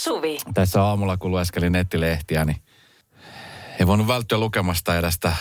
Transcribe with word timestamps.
Suvi. 0.00 0.38
Tässä 0.54 0.82
aamulla, 0.82 1.16
kun 1.16 1.30
lueskelin 1.30 1.72
nettilehtiä, 1.72 2.44
niin 2.44 2.56
ei 3.80 3.86
voinut 3.86 4.06
välttyä 4.06 4.38
lukemasta 4.38 4.98
edestä 4.98 5.32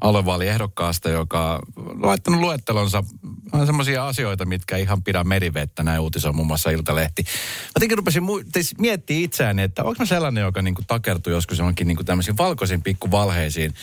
aluevaaliehdokkaasta, 0.00 1.08
joka 1.08 1.60
on 1.76 2.06
laittanut 2.06 2.40
luettelonsa 2.40 3.04
on 3.52 3.66
semmoisia 3.66 4.06
asioita, 4.06 4.44
mitkä 4.44 4.76
ihan 4.76 5.02
pidä 5.02 5.24
merivettä. 5.24 5.82
Näin 5.82 6.00
uutisoi 6.00 6.32
muun 6.32 6.46
muassa 6.46 6.70
Iltalehti. 6.70 7.22
Mä 7.22 7.70
jotenkin 7.74 7.98
rupesin 7.98 8.22
mu- 8.22 8.74
miettiä 8.78 9.18
itseäni, 9.18 9.62
että 9.62 9.84
onko 9.84 9.96
mä 9.98 10.06
sellainen, 10.06 10.42
joka 10.42 10.62
niinku 10.62 10.82
takertuu 10.86 11.32
joskus 11.32 11.58
johonkin 11.58 11.86
niinku 11.86 12.04
tämmöisiin 12.04 12.36
valkoisiin 12.36 12.82
pikkuvalheisiin. 12.82 13.74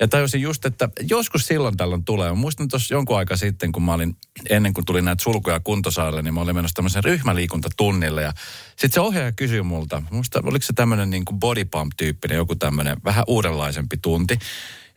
Ja 0.00 0.08
tajusin 0.08 0.42
just, 0.42 0.64
että 0.64 0.88
joskus 1.08 1.46
silloin 1.46 1.76
tällöin 1.76 2.04
tulee. 2.04 2.28
Mä 2.28 2.34
muistan 2.34 2.68
tuossa 2.68 2.94
jonkun 2.94 3.18
aika 3.18 3.36
sitten, 3.36 3.72
kun 3.72 3.82
mä 3.82 3.94
olin, 3.94 4.16
ennen 4.50 4.74
kuin 4.74 4.84
tuli 4.84 5.02
näitä 5.02 5.22
sulkuja 5.22 5.60
kuntosaarelle, 5.60 6.22
niin 6.22 6.34
mä 6.34 6.40
olin 6.40 6.54
menossa 6.54 6.74
tämmöisen 6.74 7.04
ryhmäliikuntatunnille. 7.04 8.22
Ja 8.22 8.32
sitten 8.68 8.90
se 8.92 9.00
ohjaaja 9.00 9.32
kysyi 9.32 9.62
multa, 9.62 10.02
muista, 10.10 10.40
oliko 10.44 10.66
se 10.66 10.72
tämmöinen 10.72 11.10
niin 11.10 11.24
kuin 11.24 11.38
body 11.38 11.64
pump-tyyppinen, 11.64 12.36
joku 12.36 12.56
tämmöinen 12.56 12.96
vähän 13.04 13.24
uudenlaisempi 13.26 13.96
tunti. 13.96 14.38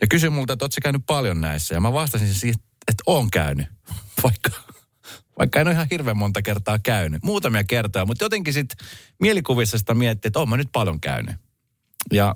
Ja 0.02 0.08
kysyi 0.08 0.30
multa, 0.30 0.54
että 0.54 0.66
ootko 0.66 0.78
käynyt 0.84 1.04
paljon 1.06 1.42
näissä? 1.42 1.76
Ja 1.76 1.82
mä 1.82 1.94
vastasin 1.94 2.34
siihen, 2.34 2.60
että 2.88 3.04
oon 3.06 3.32
käynyt, 3.32 3.68
vaikka, 4.24 4.50
vaikka 5.40 5.60
en 5.60 5.68
ole 5.68 5.74
ihan 5.74 5.88
hirveän 5.92 6.18
monta 6.18 6.42
kertaa 6.42 6.80
käynyt. 6.80 7.24
Muutamia 7.24 7.64
kertaa, 7.64 8.06
mutta 8.06 8.26
jotenkin 8.26 8.54
sitten 8.54 8.88
mielikuvissa 9.20 9.78
sitä 9.78 9.94
miettii, 9.94 10.30
että 10.30 10.40
oon 10.40 10.50
mä 10.50 10.58
nyt 10.58 10.70
paljon 10.72 11.00
käynyt. 11.00 11.36
Ja 12.12 12.36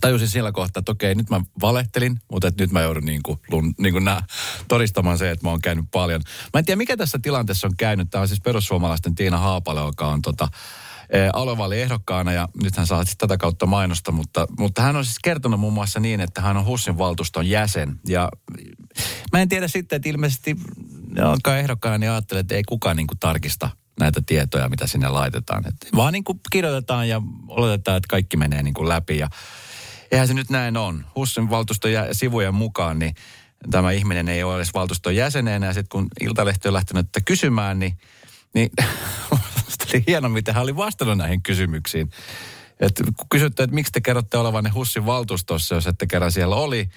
tajusin 0.00 0.28
siellä 0.28 0.52
kohtaa, 0.52 0.80
että 0.80 0.92
okei, 0.92 1.14
nyt 1.14 1.30
mä 1.30 1.40
valehtelin, 1.62 2.20
mutta 2.32 2.48
että 2.48 2.62
nyt 2.62 2.72
mä 2.72 2.80
joudun 2.80 3.04
niin 3.04 3.22
kuin, 3.22 3.38
niin 3.78 3.92
kuin 3.92 4.04
nää, 4.04 4.24
todistamaan 4.68 5.18
se, 5.18 5.30
että 5.30 5.46
mä 5.46 5.50
oon 5.50 5.60
käynyt 5.60 5.84
paljon. 5.90 6.20
Mä 6.54 6.58
en 6.58 6.64
tiedä, 6.64 6.76
mikä 6.76 6.96
tässä 6.96 7.18
tilanteessa 7.22 7.66
on 7.66 7.76
käynyt. 7.76 8.10
Tämä 8.10 8.22
on 8.22 8.28
siis 8.28 8.40
perussuomalaisten 8.40 9.14
Tiina 9.14 9.38
Haapale, 9.38 9.80
joka 9.80 10.06
on 10.06 10.22
tota, 10.22 10.48
ehdokkaana 11.82 12.32
ja 12.32 12.48
nyt 12.62 12.76
hän 12.76 12.86
saa 12.86 13.04
siis 13.04 13.16
tätä 13.18 13.36
kautta 13.36 13.66
mainosta, 13.66 14.12
mutta, 14.12 14.46
mutta 14.58 14.82
hän 14.82 14.96
on 14.96 15.04
siis 15.04 15.18
kertonut 15.22 15.60
muun 15.60 15.72
muassa 15.72 16.00
niin, 16.00 16.20
että 16.20 16.40
hän 16.40 16.56
on 16.56 16.64
HUSin 16.64 16.98
valtuuston 16.98 17.46
jäsen 17.46 18.00
ja 18.08 18.28
mä 19.32 19.40
en 19.40 19.48
tiedä 19.48 19.68
sitten, 19.68 19.96
että 19.96 20.08
ilmeisesti 20.08 20.56
alkaa 21.24 21.58
ehdokkaana, 21.58 21.98
niin 21.98 22.10
ajattelee, 22.10 22.40
että 22.40 22.54
ei 22.54 22.62
kukaan 22.62 22.96
niin 22.96 23.06
kuin 23.06 23.18
tarkista 23.18 23.70
näitä 24.00 24.22
tietoja, 24.26 24.68
mitä 24.68 24.86
sinne 24.86 25.08
laitetaan. 25.08 25.66
Et 25.68 25.74
vaan 25.96 26.12
niin 26.12 26.24
kuin 26.24 26.40
kirjoitetaan 26.50 27.08
ja 27.08 27.22
oletetaan, 27.48 27.96
että 27.96 28.08
kaikki 28.08 28.36
menee 28.36 28.62
niin 28.62 28.74
kuin 28.74 28.88
läpi 28.88 29.18
ja 29.18 29.28
eihän 30.12 30.28
se 30.28 30.34
nyt 30.34 30.50
näin 30.50 30.76
on. 30.76 31.06
HUSin 31.16 31.50
valtuuston 31.50 31.90
sivujen 32.12 32.54
mukaan, 32.54 32.98
niin 32.98 33.14
tämä 33.70 33.92
ihminen 33.92 34.28
ei 34.28 34.42
ole 34.42 34.56
edes 34.56 34.74
valtuuston 34.74 35.16
jäsenenä 35.16 35.66
ja 35.66 35.72
sitten 35.72 35.88
kun 35.88 36.08
Iltalehti 36.20 36.68
on 36.68 36.74
lähtenyt 36.74 37.06
kysymään, 37.24 37.78
niin, 37.78 37.98
niin 38.54 38.70
oli 39.94 40.04
hieno, 40.06 40.28
miten 40.28 40.54
hän 40.54 40.62
oli 40.62 40.76
vastannut 40.76 41.18
näihin 41.18 41.42
kysymyksiin. 41.42 42.10
Et 42.80 43.02
kun 43.16 43.26
kysytte, 43.30 43.62
että 43.62 43.74
miksi 43.74 43.92
te 43.92 44.00
kerrotte 44.00 44.38
olevanne 44.38 44.70
Hussin 44.70 45.06
valtuustossa, 45.06 45.74
jos 45.74 45.86
ette 45.86 46.06
kerran 46.06 46.32
siellä 46.32 46.56
oli, 46.56 46.88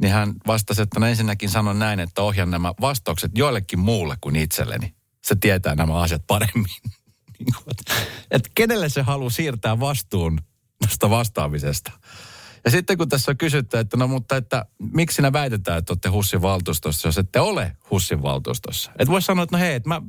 niin 0.00 0.12
hän 0.12 0.32
vastasi, 0.46 0.82
että 0.82 1.00
no 1.00 1.06
ensinnäkin 1.06 1.50
sanon 1.50 1.78
näin, 1.78 2.00
että 2.00 2.22
ohjan 2.22 2.50
nämä 2.50 2.74
vastaukset 2.80 3.30
joillekin 3.34 3.78
muulle 3.78 4.16
kuin 4.20 4.36
itselleni. 4.36 4.94
Se 5.24 5.36
tietää 5.36 5.74
nämä 5.74 6.00
asiat 6.00 6.22
paremmin. 6.26 6.66
Niin 7.38 7.54
että 8.30 8.50
kenelle 8.54 8.88
se 8.88 9.02
haluaa 9.02 9.30
siirtää 9.30 9.80
vastuun 9.80 10.40
tästä 10.80 11.10
vastaamisesta. 11.10 11.92
Ja 12.64 12.70
sitten 12.70 12.98
kun 12.98 13.08
tässä 13.08 13.30
on 13.30 13.36
kysytty, 13.36 13.78
että 13.78 13.96
no 13.96 14.08
mutta 14.08 14.36
että 14.36 14.64
miksi 14.78 15.14
sinä 15.14 15.32
väitetään, 15.32 15.78
että 15.78 15.92
olette 15.92 16.08
Hussin 16.08 16.42
valtuustossa, 16.42 17.08
jos 17.08 17.18
ette 17.18 17.40
ole 17.40 17.76
Hussin 17.90 18.22
valtuustossa. 18.22 18.90
Että 18.98 19.12
voi 19.12 19.22
sanoa, 19.22 19.42
että 19.42 19.56
no 19.56 19.60
hei, 19.60 19.74
että 19.74 19.88
mä 19.88 20.02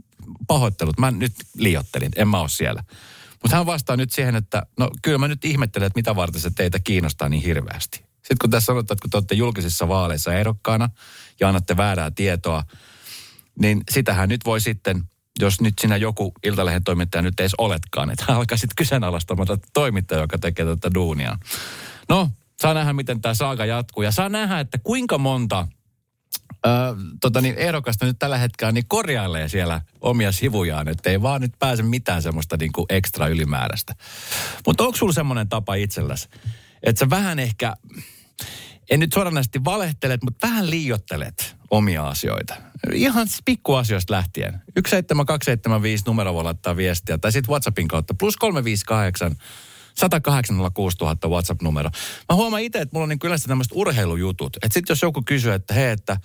pahoittelut, 0.48 1.00
mä 1.00 1.12
nyt 1.12 1.34
liiottelin, 1.58 2.12
en 2.16 2.28
mä 2.28 2.40
ole 2.40 2.50
siellä. 2.50 2.84
Mutta 3.44 3.58
hän 3.58 3.66
vastaa 3.66 3.98
nyt 3.98 4.12
siihen, 4.12 4.36
että 4.36 4.66
no 4.80 4.90
kyllä 5.02 5.18
mä 5.18 5.28
nyt 5.28 5.46
ihmettelen, 5.46 5.88
että 5.88 6.00
mitä 6.00 6.16
varten 6.16 6.42
se 6.42 6.52
teitä 6.52 6.80
kiinnostaa 6.80 7.30
niin 7.30 7.44
hirveästi. 7.44 7.98
Sitten 7.98 8.38
kun 8.42 8.50
tässä 8.50 8.66
sanotaan, 8.66 8.96
että 8.96 9.02
kun 9.02 9.10
te 9.10 9.18
olette 9.18 9.36
julkisissa 9.36 9.88
vaaleissa 9.88 10.34
ehdokkaana 10.34 10.90
ja 11.40 11.48
annatte 11.48 11.78
väärää 11.78 12.12
tietoa, 12.12 12.64
niin 13.62 13.84
sitähän 13.92 14.30
nyt 14.30 14.42
voi 14.46 14.62
sitten, 14.62 15.04
jos 15.40 15.62
nyt 15.62 15.74
sinä 15.82 15.98
joku 15.98 16.34
Iltalehden 16.44 16.84
toimittaja 16.84 17.22
nyt 17.22 17.40
edes 17.40 17.56
oletkaan, 17.58 18.10
että 18.10 18.26
alkaisit 18.28 18.70
kyseenalaistamaan 18.76 19.48
tätä 19.48 19.68
toimittaja, 19.74 20.22
joka 20.22 20.38
tekee 20.38 20.66
tätä 20.66 20.94
duunia. 20.94 21.38
No, 22.10 22.30
saa 22.62 22.74
nähdä, 22.74 22.94
miten 22.94 23.22
tämä 23.22 23.34
saaga 23.34 23.66
jatkuu. 23.66 24.04
Ja 24.04 24.12
saa 24.12 24.30
nähdä, 24.30 24.60
että 24.60 24.78
kuinka 24.84 25.18
monta 25.18 25.68
ö, 26.66 26.70
tota 27.22 27.42
niin, 27.42 27.56
ehdokasta 27.58 28.06
nyt 28.06 28.20
tällä 28.20 28.38
hetkellä 28.38 28.72
niin 28.72 28.88
korjailee 28.88 29.50
siellä 29.50 29.82
omia 30.02 30.32
sivujaan, 30.32 30.88
että 30.88 31.10
ei 31.10 31.22
vaan 31.22 31.42
nyt 31.42 31.54
pääse 31.60 31.84
mitään 31.84 32.22
semmoista 32.22 32.58
niin 32.58 32.72
kuin 32.72 32.86
ekstra 32.90 33.28
ylimääräistä. 33.28 33.96
Mutta 34.68 34.84
onko 34.84 34.98
sulla 34.98 35.14
semmoinen 35.14 35.50
tapa 35.50 35.76
itselläsi, 35.76 36.30
että 36.84 37.00
sä 37.00 37.10
vähän 37.10 37.40
ehkä, 37.40 37.76
en 38.90 39.00
nyt 39.00 39.14
suoranaisesti 39.14 39.64
valehtelet, 39.64 40.24
mutta 40.24 40.48
vähän 40.48 40.70
liiottelet 40.70 41.56
omia 41.72 42.08
asioita. 42.08 42.56
Ihan 42.94 43.28
pikkuasioista 43.46 44.14
lähtien. 44.14 44.54
17275 44.54 46.04
numero 46.08 46.34
voi 46.34 46.44
laittaa 46.44 46.78
viestiä, 46.78 47.18
tai 47.18 47.32
sitten 47.32 47.52
WhatsAppin 47.52 47.88
kautta, 47.88 48.14
plus 48.20 48.38
358 48.38 49.36
10806 49.98 50.98
000 51.02 51.18
WhatsApp-numero. 51.28 51.90
Mä 52.30 52.36
huomaan 52.36 52.62
itse, 52.62 52.82
että 52.82 52.94
mulla 52.94 53.04
on 53.04 53.10
niin 53.10 53.20
yleensä 53.24 53.48
tämmöiset 53.48 53.74
urheilujutut. 53.76 54.56
Että 54.56 54.74
sitten 54.74 54.92
jos 54.92 55.02
joku 55.02 55.24
kysyy, 55.26 55.54
että 55.54 55.74
hei, 55.74 55.90
että 55.90 56.18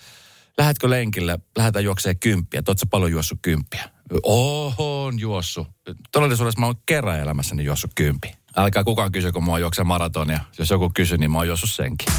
lähetkö 0.59 0.91
lenkille, 0.91 1.39
lähdetään 1.59 1.85
juokseen 1.85 2.19
kymppiä, 2.19 2.59
että 2.59 2.87
paljon 2.91 3.13
juossut 3.13 3.39
kymppiä? 3.43 3.85
Oho, 4.23 5.05
on 5.05 5.21
juossut. 5.21 5.69
Todellisuudessa 6.13 6.61
mä 6.61 6.67
oon 6.67 6.75
kerran 6.87 7.21
elämässäni 7.21 7.65
juossut 7.65 7.91
kympi. 7.95 8.35
Älkää 8.57 8.85
kukaan 8.85 9.13
kysy, 9.13 9.33
kun 9.33 9.45
mä 9.45 9.51
oon 9.51 9.61
juoksen 9.61 9.87
maratonia. 9.87 10.41
Jos 10.59 10.71
joku 10.71 10.91
kysyy, 10.95 11.19
niin 11.19 11.31
mä 11.31 11.39
oon 11.39 11.47
juossut 11.47 11.71
senkin. 11.71 12.13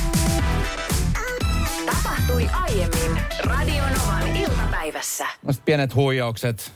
Tapahtui 1.85 2.49
aiemmin 2.53 3.21
Radionovan 3.43 4.35
iltapäivässä. 4.35 5.27
Pienet 5.65 5.95
huijaukset, 5.95 6.73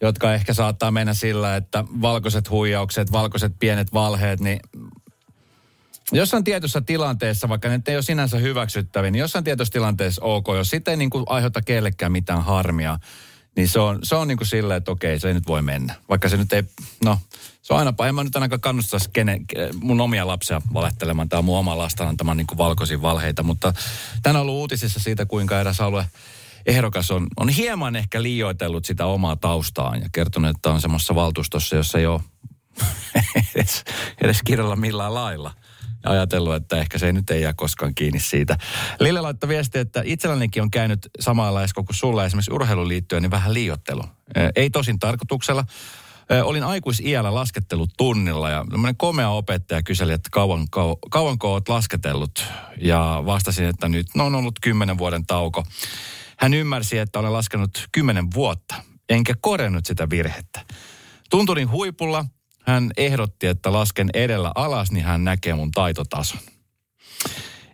jotka 0.00 0.34
ehkä 0.34 0.54
saattaa 0.54 0.90
mennä 0.90 1.14
sillä, 1.14 1.56
että 1.56 1.84
valkoiset 2.00 2.50
huijaukset, 2.50 3.12
valkoiset 3.12 3.52
pienet 3.58 3.92
valheet, 3.92 4.40
niin 4.40 4.60
jossain 6.12 6.44
tietyssä 6.44 6.80
tilanteessa, 6.80 7.48
vaikka 7.48 7.68
ne 7.68 7.80
ei 7.86 7.96
ole 7.96 8.02
sinänsä 8.02 8.38
hyväksyttäviä, 8.38 9.10
niin 9.10 9.20
jossain 9.20 9.44
tietyssä 9.44 9.72
tilanteessa 9.72 10.24
ok, 10.24 10.46
jos 10.56 10.70
sitten 10.70 10.92
ei 10.92 10.96
niin 10.96 11.10
kuin 11.10 11.24
aiheuta 11.28 11.62
kellekään 11.62 12.12
mitään 12.12 12.44
harmia, 12.44 12.98
niin 13.56 13.68
se 13.68 13.80
on, 13.80 13.98
se 14.02 14.14
on 14.14 14.28
niin 14.28 14.38
kuin 14.38 14.48
silleen, 14.48 14.78
että 14.78 14.90
okei, 14.90 15.20
se 15.20 15.28
ei 15.28 15.34
nyt 15.34 15.46
voi 15.46 15.62
mennä. 15.62 15.94
Vaikka 16.08 16.28
se 16.28 16.36
nyt 16.36 16.52
ei, 16.52 16.62
no, 17.04 17.18
se 17.62 17.72
on 17.74 17.78
aina, 17.78 17.94
en 18.08 18.14
mä 18.14 18.24
nyt 18.24 18.36
ainakaan 18.36 18.60
kannustaisi 18.60 19.10
kene, 19.12 19.40
mun 19.80 20.00
omia 20.00 20.26
lapsia 20.26 20.62
valehtelemaan. 20.74 21.28
On 21.32 21.44
mun 21.44 21.58
oma 21.58 21.78
lasta 21.78 22.08
antamaan 22.08 22.36
niin 22.36 22.46
valkoisia 22.56 23.02
valheita, 23.02 23.42
mutta 23.42 23.74
tänään 24.22 24.40
on 24.40 24.42
ollut 24.42 24.60
uutisissa 24.60 25.00
siitä, 25.00 25.26
kuinka 25.26 25.60
eräs 25.60 25.80
alue 25.80 26.06
ehdokas 26.66 27.10
on, 27.10 27.26
on 27.36 27.48
hieman 27.48 27.96
ehkä 27.96 28.22
liioitellut 28.22 28.84
sitä 28.84 29.06
omaa 29.06 29.36
taustaan 29.36 30.00
ja 30.00 30.08
kertonut, 30.12 30.56
että 30.56 30.70
on 30.70 30.80
semmoisessa 30.80 31.14
valtuustossa, 31.14 31.76
jossa 31.76 31.98
ei 31.98 32.06
ole 32.06 32.20
edes, 33.54 33.84
edes 34.20 34.42
kirjalla 34.44 34.76
millään 34.76 35.14
lailla. 35.14 35.54
Ja 36.04 36.10
ajatellut, 36.10 36.54
että 36.54 36.76
ehkä 36.76 36.98
se 36.98 37.06
ei 37.06 37.12
nyt 37.12 37.30
ei 37.30 37.42
jää 37.42 37.52
koskaan 37.52 37.94
kiinni 37.94 38.20
siitä. 38.20 38.58
Lille 39.00 39.20
laittoi 39.20 39.48
viesti, 39.48 39.78
että 39.78 40.02
itsellänikin 40.04 40.62
on 40.62 40.70
käynyt 40.70 41.10
samalla 41.20 41.60
kuin 41.74 41.86
sulla 41.90 42.24
esimerkiksi 42.24 42.52
urheiluun 42.52 42.88
liittyen, 42.88 43.22
niin 43.22 43.30
vähän 43.30 43.54
liiottelu. 43.54 44.02
Ei 44.56 44.70
tosin 44.70 44.98
tarkoituksella. 44.98 45.64
Olin 46.42 46.64
aikuisiällä 46.64 47.34
laskettelutunnilla 47.34 48.50
ja 48.50 48.64
komea 48.96 49.30
opettaja 49.30 49.82
kyseli, 49.82 50.12
että 50.12 50.28
kauan, 50.32 50.66
kau, 50.70 50.96
kauanko 51.10 51.52
olet 51.52 51.68
lasketellut. 51.68 52.44
Ja 52.80 53.22
vastasin, 53.26 53.66
että 53.66 53.88
nyt 53.88 54.06
no, 54.14 54.26
on 54.26 54.34
ollut 54.34 54.60
kymmenen 54.60 54.98
vuoden 54.98 55.26
tauko. 55.26 55.64
Hän 56.38 56.54
ymmärsi, 56.54 56.98
että 56.98 57.18
olen 57.18 57.32
laskenut 57.32 57.88
kymmenen 57.92 58.26
vuotta, 58.34 58.74
enkä 59.08 59.34
korjannut 59.40 59.86
sitä 59.86 60.10
virhettä. 60.10 60.60
Tunturin 61.30 61.70
huipulla 61.70 62.24
hän 62.66 62.90
ehdotti, 62.96 63.46
että 63.46 63.72
lasken 63.72 64.10
edellä 64.14 64.52
alas, 64.54 64.90
niin 64.92 65.04
hän 65.04 65.24
näkee 65.24 65.54
mun 65.54 65.70
taitotason. 65.70 66.40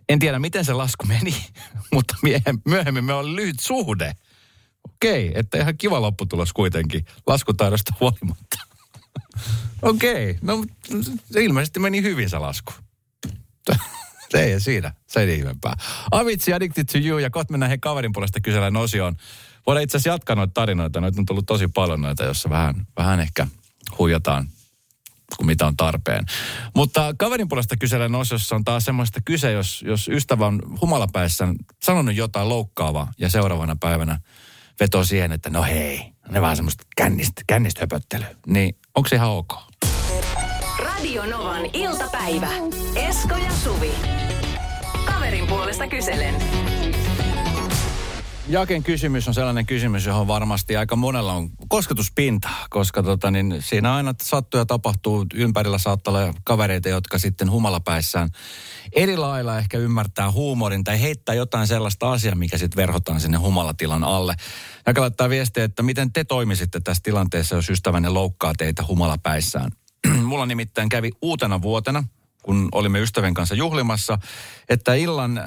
En 0.09 0.19
tiedä, 0.19 0.39
miten 0.39 0.65
se 0.65 0.73
lasku 0.73 1.05
meni, 1.05 1.35
mutta 1.93 2.15
myöhemmin 2.65 3.03
me 3.03 3.13
oli 3.13 3.35
lyhyt 3.35 3.59
suhde. 3.59 4.13
Okei, 4.95 5.31
että 5.35 5.57
ihan 5.57 5.77
kiva 5.77 6.01
lopputulos 6.01 6.53
kuitenkin, 6.53 7.05
laskutaidosta 7.27 7.93
huolimatta. 7.99 8.57
Okei, 9.81 10.37
no 10.41 10.65
se 11.31 11.43
ilmeisesti 11.43 11.79
meni 11.79 12.01
hyvin 12.01 12.29
se 12.29 12.37
lasku. 12.37 12.73
Se 14.31 14.43
ei 14.43 14.59
siinä, 14.59 14.93
se 15.07 15.21
ei 15.21 15.35
ihmeempää. 15.35 15.73
Avitsi 16.11 16.53
Addicted 16.53 16.85
to 16.85 16.97
You 17.07 17.17
ja 17.17 17.29
kohta 17.29 17.51
mennään 17.51 17.69
he 17.69 17.77
kaverin 17.77 18.13
puolesta 18.13 18.39
kysellään 18.41 18.77
osioon. 18.77 19.15
Voidaan 19.67 19.83
itse 19.83 19.97
asiassa 19.97 20.09
jatkaa 20.09 20.35
noita 20.35 20.51
tarinoita, 20.53 21.01
noita 21.01 21.21
on 21.21 21.25
tullut 21.25 21.45
tosi 21.45 21.67
paljon 21.67 22.01
noita, 22.01 22.23
jossa 22.23 22.49
vähän, 22.49 22.87
vähän 22.97 23.19
ehkä 23.19 23.47
huijataan 23.97 24.47
kuin 25.37 25.47
mitä 25.47 25.67
on 25.67 25.77
tarpeen. 25.77 26.25
Mutta 26.75 27.13
kaverin 27.17 27.47
puolesta 27.47 27.77
kysellään 27.77 28.15
osiossa 28.15 28.55
on 28.55 28.63
taas 28.63 28.85
semmoista 28.85 29.19
kyse, 29.25 29.51
jos, 29.51 29.83
jos 29.87 30.07
ystävä 30.07 30.47
on 30.47 30.61
humalapäissä 30.81 31.47
sanonut 31.83 32.15
jotain 32.15 32.49
loukkaavaa 32.49 33.11
ja 33.17 33.29
seuraavana 33.29 33.75
päivänä 33.79 34.19
vetoo 34.79 35.03
siihen, 35.03 35.31
että 35.31 35.49
no 35.49 35.63
hei, 35.63 36.11
ne 36.29 36.41
vähän 36.41 36.55
semmoista 36.55 36.83
kännistä, 36.97 37.41
kännistä 37.47 37.81
höpöttelyä. 37.81 38.35
Niin 38.47 38.75
Onko 38.95 39.09
se 39.09 39.15
ihan 39.15 39.29
ok? 39.29 39.53
Radio 40.79 41.25
Novan 41.25 41.65
iltapäivä. 41.73 42.49
Esko 42.95 43.35
ja 43.35 43.51
Suvi. 43.63 44.20
Puolesta 45.71 45.87
kyselen. 45.87 46.35
Jaken 48.47 48.83
kysymys 48.83 49.27
on 49.27 49.33
sellainen 49.33 49.65
kysymys, 49.65 50.05
johon 50.05 50.27
varmasti 50.27 50.77
aika 50.77 50.95
monella 50.95 51.33
on 51.33 51.49
kosketuspinta, 51.67 52.49
koska 52.69 53.03
tota, 53.03 53.31
niin 53.31 53.57
siinä 53.59 53.95
aina 53.95 54.13
sattuu 54.23 54.57
ja 54.57 54.65
tapahtuu. 54.65 55.25
Ympärillä 55.33 55.77
saattaa 55.77 56.13
olla 56.13 56.33
kavereita, 56.43 56.89
jotka 56.89 57.17
sitten 57.17 57.51
humalapäissään 57.51 58.29
eri 58.95 59.17
lailla 59.17 59.57
ehkä 59.57 59.77
ymmärtää 59.77 60.31
huumorin 60.31 60.83
tai 60.83 61.01
heittää 61.01 61.35
jotain 61.35 61.67
sellaista 61.67 62.11
asiaa, 62.11 62.35
mikä 62.35 62.57
sitten 62.57 62.77
verhotaan 62.77 63.19
sinne 63.19 63.37
humalatilan 63.37 64.03
alle. 64.03 64.35
Ja 64.85 64.93
laittaa 64.97 65.29
viestiä, 65.29 65.63
että 65.63 65.83
miten 65.83 66.13
te 66.13 66.23
toimisitte 66.23 66.79
tässä 66.79 67.03
tilanteessa, 67.03 67.55
jos 67.55 67.69
ystävänne 67.69 68.09
loukkaa 68.09 68.53
teitä 68.57 68.83
humalapäissään. 68.87 69.71
Mulla 70.23 70.45
nimittäin 70.45 70.89
kävi 70.89 71.11
uutena 71.21 71.61
vuotena, 71.61 72.03
kun 72.41 72.69
olimme 72.71 72.99
ystävän 72.99 73.33
kanssa 73.33 73.55
juhlimassa, 73.55 74.17
että 74.69 74.93
illan, 74.93 75.37
äh, 75.37 75.45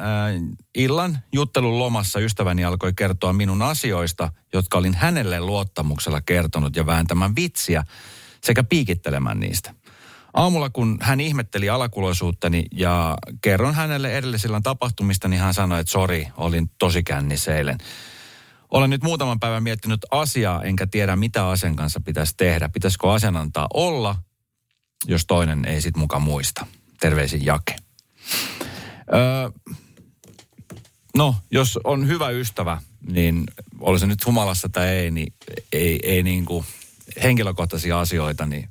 illan 0.75 1.19
juttelun 1.33 1.79
lomassa 1.79 2.21
ystäväni 2.21 2.65
alkoi 2.65 2.93
kertoa 2.97 3.33
minun 3.33 3.63
asioista, 3.63 4.33
jotka 4.53 4.79
olin 4.79 4.95
hänelle 4.95 5.41
luottamuksella 5.41 6.21
kertonut 6.21 6.77
ja 6.77 6.87
vääntämään 6.87 7.37
vitsiä 7.37 7.85
sekä 8.45 8.65
piikittelemään 8.65 9.41
niistä. 9.41 9.75
Aamulla, 10.35 10.71
kun 10.71 10.99
hän 11.01 11.21
ihmetteli 11.21 11.69
alakuloisuuttani 11.71 12.65
ja 12.73 13.17
kerron 13.41 13.75
hänelle 13.75 14.19
edellisillä 14.19 14.61
tapahtumista, 14.61 15.29
niin 15.29 15.41
hän 15.41 15.55
sanoi, 15.55 15.81
että 15.81 15.93
sori, 15.93 16.29
olin 16.37 16.71
tosi 16.79 17.03
kännissä 17.03 17.57
eilen. 17.57 17.79
Olen 18.71 18.91
nyt 18.91 19.03
muutaman 19.03 19.41
päivän 19.41 19.63
miettinyt 19.63 20.01
asiaa, 20.11 20.63
enkä 20.63 20.87
tiedä 20.87 21.17
mitä 21.17 21.49
asian 21.49 21.77
kanssa 21.77 22.01
pitäisi 22.01 22.35
tehdä. 22.37 22.69
Pitäisikö 22.69 23.13
asian 23.13 23.37
antaa 23.37 23.67
olla, 23.75 24.17
jos 25.07 25.27
toinen 25.27 25.65
ei 25.65 25.81
sit 25.81 25.97
mukaan 25.97 26.23
muista. 26.23 26.67
Terveisin 27.01 27.45
Jake. 27.45 27.77
Öö, 29.15 29.51
no, 31.17 31.37
jos 31.51 31.79
on 31.85 32.09
hyvä 32.09 32.31
ystävä, 32.31 32.81
niin 33.07 33.45
oli 33.81 33.99
se 33.99 34.07
nyt 34.07 34.27
humalassa 34.27 34.69
tai 34.69 34.89
ei, 34.89 35.11
niin 35.11 35.33
ei, 35.73 36.01
ei 36.03 36.23
niin 36.23 36.45
kuin 36.45 36.65
henkilökohtaisia 37.23 38.01
asioita, 38.01 38.47
niin 38.47 38.69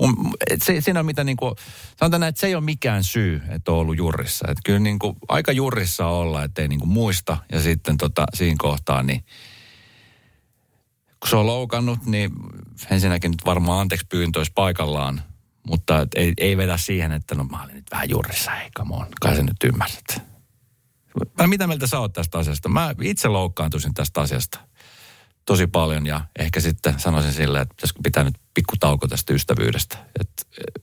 mun, 0.00 0.34
se, 0.64 0.80
siinä 0.80 1.00
on 1.00 1.06
mitä 1.06 1.24
niin 1.24 1.36
kuin, 1.36 1.54
sanotaan 1.96 2.20
näin, 2.20 2.28
että 2.28 2.40
se 2.40 2.46
ei 2.46 2.54
ole 2.54 2.64
mikään 2.64 3.04
syy, 3.04 3.42
että 3.48 3.72
on 3.72 3.78
ollut 3.78 3.96
jurissa. 3.96 4.48
Että 4.48 4.60
kyllä 4.64 4.78
niin 4.78 4.98
kuin, 4.98 5.16
aika 5.28 5.52
jurissa 5.52 6.06
olla, 6.06 6.44
että 6.44 6.62
ei 6.62 6.68
niin 6.68 6.80
kuin 6.80 6.90
muista. 6.90 7.36
Ja 7.52 7.60
sitten 7.60 7.96
tota, 7.96 8.26
siinä 8.34 8.56
kohtaa, 8.58 9.02
niin 9.02 9.24
kun 11.20 11.30
se 11.30 11.36
on 11.36 11.46
loukannut, 11.46 12.06
niin 12.06 12.30
ensinnäkin 12.90 13.30
nyt 13.30 13.44
varmaan 13.46 13.80
anteeksi 13.80 14.06
pyyntö 14.08 14.40
olisi 14.40 14.52
paikallaan. 14.54 15.22
Mutta 15.68 16.06
ei, 16.16 16.32
ei 16.36 16.56
vedä 16.56 16.76
siihen, 16.76 17.12
että 17.12 17.34
no 17.34 17.44
mä 17.44 17.62
olin 17.62 17.74
nyt 17.74 17.90
vähän 17.90 18.10
jurissa, 18.10 18.60
ei 18.60 18.70
come 18.78 18.96
on, 18.96 19.06
kai 19.20 19.36
sä 19.36 19.42
nyt 19.42 19.64
ymmärrät. 19.64 20.22
Mä, 21.38 21.46
mitä 21.46 21.66
mieltä 21.66 21.86
sä 21.86 21.98
oot 21.98 22.12
tästä 22.12 22.38
asiasta? 22.38 22.68
Mä 22.68 22.94
itse 23.02 23.28
loukkaantuisin 23.28 23.94
tästä 23.94 24.20
asiasta 24.20 24.58
tosi 25.46 25.66
paljon 25.66 26.06
ja 26.06 26.20
ehkä 26.38 26.60
sitten 26.60 27.00
sanoisin 27.00 27.32
silleen, 27.32 27.62
että 27.62 27.74
pitäisikö 27.74 28.00
pitää 28.02 28.24
nyt 28.24 28.34
pikku 28.54 28.76
tauko 28.80 29.08
tästä 29.08 29.34
ystävyydestä. 29.34 29.98
Et 30.20 30.30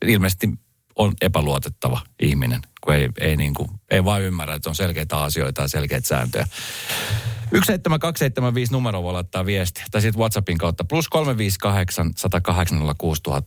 ilmeisesti 0.05 0.49
on 0.95 1.13
epäluotettava 1.21 2.01
ihminen, 2.19 2.61
kun 2.85 2.93
ei, 2.93 3.09
ei, 3.19 3.37
niin 3.37 3.53
kuin, 3.53 3.69
ei 3.91 4.05
vaan 4.05 4.21
ymmärrä, 4.21 4.55
että 4.55 4.69
on 4.69 4.75
selkeitä 4.75 5.17
asioita 5.17 5.61
ja 5.61 5.67
selkeitä 5.67 6.07
sääntöjä. 6.07 6.47
17275 7.49 8.71
numero 8.73 9.03
voi 9.03 9.13
laittaa 9.13 9.45
viesti. 9.45 9.83
Tai 9.91 10.01
sitten 10.01 10.19
WhatsAppin 10.19 10.57
kautta. 10.57 10.83
Plus 10.83 11.09
358 11.09 12.11
108 12.15 12.77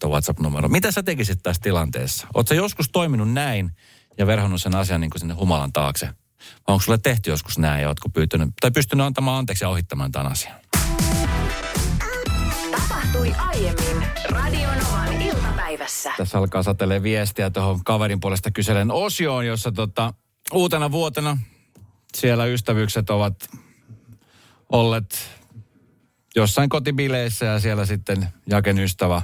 WhatsApp-numero. 0.06 0.68
Mitä 0.68 0.90
sä 0.90 1.02
tekisit 1.02 1.42
tässä 1.42 1.62
tilanteessa? 1.62 2.26
Oletko 2.34 2.54
joskus 2.54 2.88
toiminut 2.92 3.32
näin 3.32 3.70
ja 4.18 4.26
verhonnut 4.26 4.62
sen 4.62 4.76
asian 4.76 5.00
niin 5.00 5.10
kuin 5.10 5.20
sinne 5.20 5.34
humalan 5.34 5.72
taakse? 5.72 6.06
Vai 6.06 6.74
onko 6.74 6.82
sulle 6.82 6.98
tehty 6.98 7.30
joskus 7.30 7.58
näin 7.58 7.82
ja 7.82 7.88
ootko 7.88 8.08
pyytänyt, 8.08 8.48
tai 8.60 8.70
pystynyt 8.70 9.06
antamaan 9.06 9.38
anteeksi 9.38 9.64
ja 9.64 9.68
ohittamaan 9.68 10.12
tämän 10.12 10.32
asian? 10.32 10.54
Tapahtui 13.12 13.34
aiemmin 13.38 14.08
Radionovan 14.30 15.22
iltapäivässä. 15.22 16.12
Tässä 16.16 16.38
alkaa 16.38 16.62
satelee 16.62 17.02
viestiä 17.02 17.50
tuohon 17.50 17.84
kaverin 17.84 18.20
puolesta 18.20 18.50
kyselen 18.50 18.90
osioon, 18.90 19.46
jossa 19.46 19.72
tota, 19.72 20.14
uutena 20.52 20.90
vuotena 20.90 21.38
siellä 22.14 22.44
ystävyykset 22.44 23.10
ovat 23.10 23.50
olleet 24.72 25.30
jossain 26.36 26.68
kotibileissä 26.68 27.46
ja 27.46 27.60
siellä 27.60 27.86
sitten 27.86 28.28
Jaken 28.46 28.78
ystävä 28.78 29.22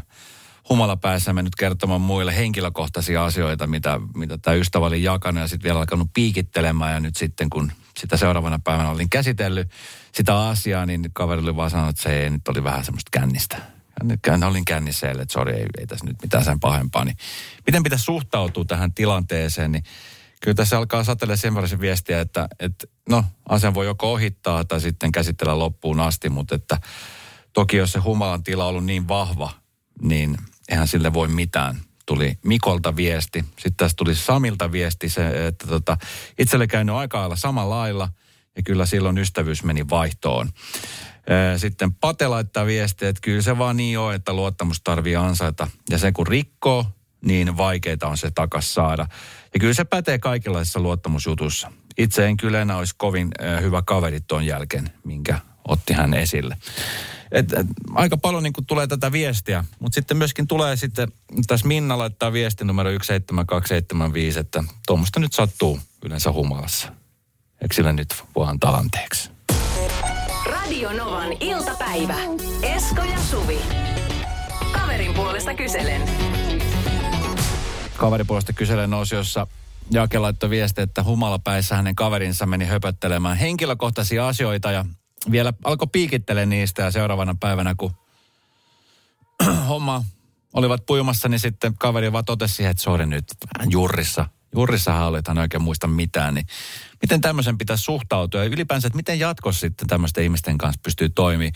humalapäässä 0.68 1.32
mennyt 1.32 1.54
kertomaan 1.54 2.00
muille 2.00 2.36
henkilökohtaisia 2.36 3.24
asioita, 3.24 3.66
mitä, 3.66 4.00
mitä 4.14 4.38
tämä 4.38 4.54
ystävä 4.54 4.86
oli 4.86 5.02
jakanut 5.02 5.40
ja 5.40 5.48
sitten 5.48 5.64
vielä 5.64 5.78
alkanut 5.78 6.10
piikittelemään 6.14 6.94
ja 6.94 7.00
nyt 7.00 7.16
sitten 7.16 7.50
kun 7.50 7.72
sitä 7.98 8.16
seuraavana 8.16 8.60
päivänä 8.64 8.90
olin 8.90 9.10
käsitellyt 9.10 9.70
sitä 10.12 10.48
asiaa, 10.48 10.86
niin 10.86 11.10
kaveri 11.12 11.42
oli 11.42 11.56
vaan 11.56 11.70
sanonut, 11.70 11.90
että 11.90 12.02
se 12.02 12.22
ei, 12.22 12.30
nyt 12.30 12.48
oli 12.48 12.64
vähän 12.64 12.84
semmoista 12.84 13.18
kännistä. 13.20 13.73
Nyt 14.02 14.20
olin 14.46 14.64
kännissä, 14.64 15.10
että 15.10 15.24
sori, 15.30 15.52
ei, 15.52 15.66
ei 15.78 15.86
tässä 15.86 16.06
nyt 16.06 16.16
mitään 16.22 16.44
sen 16.44 16.60
pahempaa. 16.60 17.04
Niin 17.04 17.16
miten 17.66 17.82
pitäisi 17.82 18.04
suhtautua 18.04 18.64
tähän 18.64 18.94
tilanteeseen, 18.94 19.72
niin 19.72 19.84
kyllä 20.40 20.54
tässä 20.54 20.78
alkaa 20.78 21.04
satella 21.04 21.36
sen 21.36 21.54
verran 21.54 21.80
viestiä, 21.80 22.20
että, 22.20 22.48
että 22.60 22.86
no, 23.08 23.24
asian 23.48 23.74
voi 23.74 23.86
joko 23.86 24.12
ohittaa 24.12 24.64
tai 24.64 24.80
sitten 24.80 25.12
käsitellä 25.12 25.58
loppuun 25.58 26.00
asti, 26.00 26.28
mutta 26.28 26.54
että 26.54 26.78
toki 27.52 27.76
jos 27.76 27.92
se 27.92 27.98
humalan 27.98 28.42
tila 28.42 28.64
on 28.64 28.70
ollut 28.70 28.84
niin 28.84 29.08
vahva, 29.08 29.50
niin 30.02 30.38
eihän 30.68 30.88
sille 30.88 31.12
voi 31.12 31.28
mitään. 31.28 31.80
Tuli 32.06 32.38
Mikolta 32.42 32.96
viesti, 32.96 33.38
sitten 33.40 33.74
tässä 33.76 33.96
tuli 33.96 34.14
Samilta 34.14 34.72
viesti, 34.72 35.08
se, 35.08 35.46
että 35.46 35.66
tota, 35.66 35.96
itselle 36.38 36.66
käynyt 36.66 36.94
aika 36.94 37.18
lailla 37.18 37.36
samalla 37.36 37.74
lailla 37.74 38.08
ja 38.56 38.62
kyllä 38.62 38.86
silloin 38.86 39.18
ystävyys 39.18 39.64
meni 39.64 39.88
vaihtoon. 39.90 40.50
Sitten 41.56 41.94
Pate 41.94 42.28
laittaa 42.28 42.66
viestiä, 42.66 43.08
että 43.08 43.20
kyllä 43.20 43.42
se 43.42 43.58
vaan 43.58 43.76
niin 43.76 43.98
on, 43.98 44.14
että 44.14 44.32
luottamus 44.32 44.80
tarvii 44.80 45.16
ansaita. 45.16 45.68
Ja 45.90 45.98
se 45.98 46.12
kun 46.12 46.26
rikkoo, 46.26 46.86
niin 47.24 47.56
vaikeita 47.56 48.08
on 48.08 48.18
se 48.18 48.30
takas 48.30 48.74
saada. 48.74 49.06
Ja 49.54 49.60
kyllä 49.60 49.74
se 49.74 49.84
pätee 49.84 50.18
kaikenlaisissa 50.18 50.80
luottamusjutuissa. 50.80 51.72
Itse 51.98 52.26
en 52.26 52.36
kyllä 52.36 52.62
enää 52.62 52.76
olisi 52.76 52.94
kovin 52.98 53.30
hyvä 53.60 53.82
kaveri 53.82 54.20
tuon 54.20 54.46
jälkeen, 54.46 54.90
minkä 55.04 55.38
otti 55.68 55.92
hän 55.92 56.14
esille. 56.14 56.56
Et, 57.32 57.52
et, 57.52 57.66
aika 57.94 58.16
paljon 58.16 58.42
niin 58.42 58.52
tulee 58.66 58.86
tätä 58.86 59.12
viestiä, 59.12 59.64
mutta 59.80 59.94
sitten 59.94 60.16
myöskin 60.16 60.46
tulee 60.46 60.76
sitten, 60.76 61.12
tässä 61.46 61.66
Minna 61.66 61.98
laittaa 61.98 62.32
viesti 62.32 62.64
numero 62.64 62.90
17275, 62.90 64.40
että 64.40 64.64
tuommoista 64.86 65.20
nyt 65.20 65.32
sattuu 65.32 65.80
yleensä 66.04 66.32
humalassa. 66.32 66.88
Eikö 67.62 67.74
sillä 67.74 67.92
nyt 67.92 68.24
voi 68.36 68.48
antaa 68.48 68.76
anteeksi? 68.76 69.33
Radio 70.64 70.92
Novan 70.92 71.32
iltapäivä. 71.40 72.14
Esko 72.62 73.02
ja 73.02 73.18
Suvi. 73.18 73.58
Kaverin 74.72 75.14
puolesta 75.14 75.54
kyselen. 75.54 76.02
Kaverin 77.96 78.26
puolesta 78.26 78.52
kyselen 78.52 78.94
osiossa 78.94 79.46
Jake 79.90 80.18
laittoi 80.18 80.50
viesti, 80.50 80.82
että 80.82 81.02
humalapäissä 81.02 81.76
hänen 81.76 81.94
kaverinsa 81.94 82.46
meni 82.46 82.64
höpöttelemään 82.64 83.36
henkilökohtaisia 83.36 84.28
asioita 84.28 84.72
ja 84.72 84.84
vielä 85.30 85.52
alkoi 85.64 85.88
piikittele 85.92 86.46
niistä 86.46 86.82
ja 86.82 86.90
seuraavana 86.90 87.36
päivänä, 87.40 87.74
kun 87.76 87.92
homma 89.68 90.04
olivat 90.52 90.86
puimassa, 90.86 91.28
niin 91.28 91.40
sitten 91.40 91.74
kaveri 91.78 92.12
vaan 92.12 92.24
totesi 92.24 92.54
siihen, 92.54 92.70
että 92.70 92.82
sori 92.82 93.06
nyt, 93.06 93.24
vähän 93.58 93.70
jurrissa. 93.70 94.26
Jurrissahan 94.54 95.06
oli, 95.06 95.18
että 95.18 95.30
hän 95.30 95.38
oikein 95.38 95.62
muista 95.62 95.86
mitään. 95.86 96.34
Niin 96.34 96.46
miten 97.02 97.20
tämmöisen 97.20 97.58
pitäisi 97.58 97.84
suhtautua 97.84 98.40
ja 98.40 98.50
ylipäänsä, 98.50 98.86
että 98.86 98.96
miten 98.96 99.18
jatkossa 99.18 99.60
sitten 99.60 99.88
tämmöisten 99.88 100.24
ihmisten 100.24 100.58
kanssa 100.58 100.80
pystyy 100.82 101.08
toimimaan. 101.08 101.52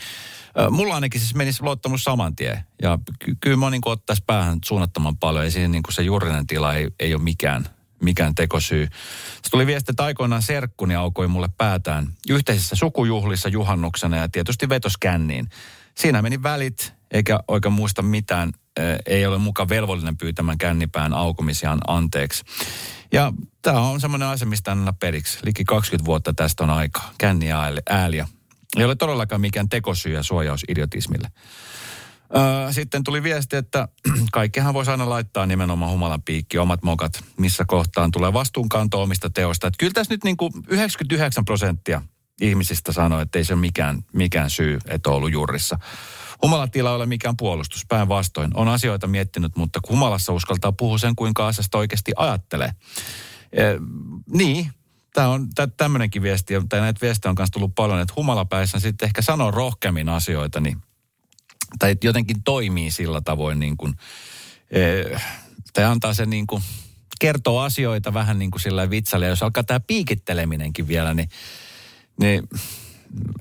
Mulla 0.70 0.94
ainakin 0.94 1.20
siis 1.20 1.34
menisi 1.34 1.62
luottamus 1.62 2.04
saman 2.04 2.36
tien. 2.36 2.64
Ja 2.82 2.98
ky- 3.18 3.36
kyllä 3.40 3.56
mä 3.56 3.70
niin 3.70 3.82
ottaisi 3.84 4.22
päähän 4.26 4.58
suunnattoman 4.64 5.16
paljon. 5.16 5.44
Ei 5.44 5.50
siinä 5.50 5.68
niin 5.68 5.82
se 5.90 6.02
juurinen 6.02 6.46
tila 6.46 6.74
ei, 6.74 6.88
ei 7.00 7.14
ole 7.14 7.22
mikään 7.22 7.68
mikään 8.02 8.34
tekosyy. 8.34 8.88
Se 9.42 9.50
tuli 9.50 9.66
viesti, 9.66 9.92
että 9.92 10.04
aikoinaan 10.04 10.42
serkkuni 10.42 10.94
aukoi 10.94 11.28
mulle 11.28 11.48
päätään 11.58 12.14
yhteisissä 12.28 12.76
sukujuhlissa 12.76 13.48
juhannuksena 13.48 14.16
ja 14.16 14.28
tietysti 14.28 14.68
vetos 14.68 14.96
känniin. 14.96 15.48
Siinä 15.94 16.22
meni 16.22 16.42
välit, 16.42 16.94
eikä 17.10 17.40
oikein 17.48 17.72
muista 17.72 18.02
mitään. 18.02 18.52
Ei 19.06 19.26
ole 19.26 19.38
mukaan 19.38 19.68
velvollinen 19.68 20.16
pyytämään 20.16 20.58
kännipään 20.58 21.12
aukomisiaan 21.12 21.80
anteeksi. 21.86 22.44
Ja 23.12 23.32
tämä 23.62 23.80
on 23.80 24.00
semmoinen 24.00 24.28
asia, 24.28 24.46
mistä 24.46 24.72
en 24.72 24.78
periksi. 25.00 25.38
Liki 25.42 25.64
20 25.64 26.06
vuotta 26.06 26.34
tästä 26.34 26.64
on 26.64 26.70
aikaa. 26.70 27.12
Känni 27.18 27.48
ääliä. 27.90 28.28
Ei 28.76 28.84
ole 28.84 28.96
todellakaan 28.96 29.40
mikään 29.40 29.68
tekosyy 29.68 30.12
ja 30.12 30.22
suojaus 30.22 30.64
idiotismille. 30.68 31.28
Sitten 32.70 33.04
tuli 33.04 33.22
viesti, 33.22 33.56
että 33.56 33.88
kaikkihan 34.32 34.74
voisi 34.74 34.90
aina 34.90 35.08
laittaa 35.08 35.46
nimenomaan 35.46 35.92
humalan 35.92 36.22
piikki, 36.22 36.58
omat 36.58 36.82
mokat, 36.82 37.24
missä 37.36 37.64
kohtaan 37.68 38.10
tulee 38.10 38.32
vastuunkanto 38.32 39.02
omista 39.02 39.30
teosta. 39.30 39.66
Että 39.66 39.78
kyllä 39.78 39.92
tässä 39.92 40.14
nyt 40.14 40.24
niin 40.24 40.36
kuin 40.36 40.52
99 40.68 41.44
prosenttia 41.44 42.02
ihmisistä 42.40 42.92
sanoo, 42.92 43.20
että 43.20 43.38
ei 43.38 43.44
se 43.44 43.52
ole 43.52 43.60
mikään, 43.60 44.04
mikään 44.12 44.50
syy, 44.50 44.78
että 44.88 45.10
on 45.10 45.16
ollut 45.16 45.32
jurissa. 45.32 45.78
Humalatila 46.42 46.90
ei 46.90 46.96
ole 46.96 47.06
mikään 47.06 47.36
puolustus, 47.36 47.86
päinvastoin. 47.88 48.50
On 48.54 48.68
asioita 48.68 49.06
miettinyt, 49.06 49.56
mutta 49.56 49.80
humalassa 49.88 50.32
uskaltaa 50.32 50.72
puhua 50.72 50.98
sen, 50.98 51.16
kuinka 51.16 51.46
asiasta 51.46 51.78
oikeasti 51.78 52.12
ajattelee. 52.16 52.70
E, 53.52 53.62
niin, 54.32 54.70
tämä 55.14 55.28
on 55.28 55.48
tämmöinenkin 55.76 56.22
viesti, 56.22 56.54
tai 56.68 56.80
näitä 56.80 57.00
viestejä 57.02 57.30
on 57.30 57.36
myös 57.38 57.50
tullut 57.50 57.74
paljon, 57.74 58.00
että 58.00 58.14
humalapäissä 58.16 58.80
sitten 58.80 59.06
ehkä 59.06 59.22
sanoo 59.22 59.50
rohkeammin 59.50 60.08
asioita, 60.08 60.60
niin, 60.60 60.76
tai 61.78 61.96
jotenkin 62.02 62.42
toimii 62.42 62.90
sillä 62.90 63.20
tavoin 63.20 63.60
niin 63.60 63.76
kuin, 63.76 63.94
e, 64.70 64.80
tai 65.72 65.84
antaa 65.84 66.14
sen 66.14 66.30
niin 66.30 66.46
kuin, 66.46 66.62
kertoo 67.20 67.60
asioita 67.60 68.14
vähän 68.14 68.38
niin 68.38 68.50
kuin 68.50 68.62
sillä 68.62 68.90
vitsalle. 68.90 69.26
Ja 69.26 69.30
jos 69.30 69.42
alkaa 69.42 69.64
tämä 69.64 69.80
piikitteleminenkin 69.80 70.88
vielä, 70.88 71.14
niin, 71.14 71.28
niin 72.20 72.48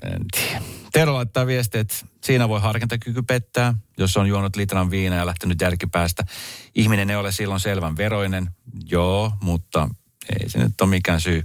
en 0.02 0.24
tiedä. 0.32 0.62
Tero 0.98 1.14
laittaa 1.14 1.46
viestiä, 1.46 1.80
että 1.80 1.94
siinä 2.24 2.48
voi 2.48 2.60
harkintakyky 2.60 3.22
pettää, 3.22 3.74
jos 3.98 4.16
on 4.16 4.26
juonut 4.26 4.56
litran 4.56 4.90
viinaa 4.90 5.18
ja 5.18 5.26
lähtenyt 5.26 5.60
järkipäästä. 5.60 6.24
Ihminen 6.74 7.10
ei 7.10 7.16
ole 7.16 7.32
silloin 7.32 7.60
selvän 7.60 7.96
veroinen, 7.96 8.50
joo, 8.84 9.32
mutta 9.42 9.88
ei 10.40 10.50
se 10.50 10.58
nyt 10.58 10.80
ole 10.80 10.90
mikään 10.90 11.20
syy. 11.20 11.42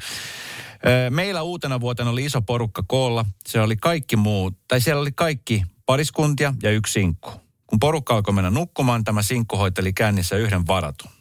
Meillä 1.10 1.42
uutena 1.42 1.80
vuotena 1.80 2.10
oli 2.10 2.26
iso 2.26 2.42
porukka 2.42 2.84
koolla. 2.88 3.26
Se 3.48 3.62
oli 3.62 3.76
kaikki 3.76 4.16
muu, 4.16 4.52
tai 4.68 4.82
siellä 4.82 5.02
oli 5.02 5.12
kaikki 5.12 5.64
pariskuntia 5.86 6.54
ja 6.64 6.72
yksi 6.72 6.94
sinkku. 6.94 7.32
Kun 7.68 7.80
porukka 7.80 8.16
alkoi 8.16 8.34
mennä 8.34 8.50
nukkumaan, 8.50 9.04
tämä 9.04 9.22
sinkku 9.22 9.58
hoiteli 9.58 9.94
kännissä 9.94 10.36
yhden 10.36 10.68
varatun. 10.68 11.12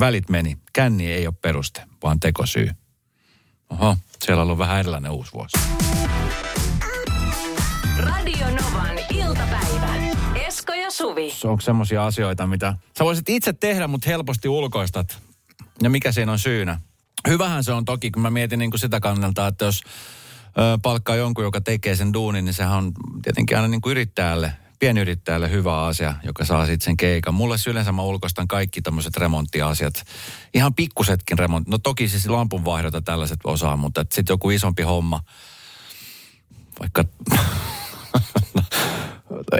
Välit 0.00 0.28
meni. 0.28 0.58
Känni 0.72 1.06
ei 1.06 1.26
ole 1.26 1.34
peruste, 1.42 1.82
vaan 2.02 2.20
tekosyy. 2.20 2.70
Oho, 3.70 3.96
siellä 4.24 4.40
on 4.40 4.46
ollut 4.46 4.58
vähän 4.58 4.78
erilainen 4.78 5.10
uusi 5.10 5.32
vuosi. 5.32 5.58
Radio 7.98 8.46
Novan 8.46 8.98
iltapäivä. 9.10 9.94
Esko 10.34 10.72
ja 10.72 10.90
Suvi. 10.90 11.32
Onko 11.44 11.60
semmoisia 11.60 12.06
asioita, 12.06 12.46
mitä 12.46 12.74
sä 12.98 13.04
voisit 13.04 13.28
itse 13.28 13.52
tehdä, 13.52 13.88
mutta 13.88 14.10
helposti 14.10 14.48
ulkoistat? 14.48 15.22
Ja 15.82 15.90
mikä 15.90 16.12
siinä 16.12 16.32
on 16.32 16.38
syynä? 16.38 16.80
Hyvähän 17.28 17.64
se 17.64 17.72
on 17.72 17.84
toki, 17.84 18.10
kun 18.10 18.22
mä 18.22 18.30
mietin 18.30 18.58
niin 18.58 18.70
kuin 18.70 18.80
sitä 18.80 19.00
kannalta, 19.00 19.46
että 19.46 19.64
jos 19.64 19.82
palkkaa 20.82 21.16
jonkun, 21.16 21.44
joka 21.44 21.60
tekee 21.60 21.96
sen 21.96 22.12
duunin, 22.12 22.44
niin 22.44 22.54
sehän 22.54 22.78
on 22.78 22.92
tietenkin 23.22 23.56
aina 23.56 23.68
niin 23.68 23.80
kuin 23.80 23.90
yrittäjälle, 23.90 24.52
pienyrittäjälle 24.78 25.50
hyvä 25.50 25.84
asia, 25.84 26.14
joka 26.24 26.44
saa 26.44 26.66
sitten 26.66 26.84
sen 26.84 26.96
keikan. 26.96 27.34
Mulle 27.34 27.56
yleensä 27.68 27.92
mä 27.92 28.02
ulkoistan 28.02 28.48
kaikki 28.48 28.82
tämmöiset 28.82 29.16
remonttiasiat. 29.16 30.04
Ihan 30.54 30.74
pikkusetkin 30.74 31.38
remontti. 31.38 31.70
No 31.70 31.78
toki 31.78 32.08
siis 32.08 32.26
lampunvaihdot 32.26 32.94
ja 32.94 33.02
tällaiset 33.02 33.40
osaa, 33.44 33.76
mutta 33.76 34.04
sitten 34.12 34.34
joku 34.34 34.50
isompi 34.50 34.82
homma, 34.82 35.20
vaikka 36.80 37.04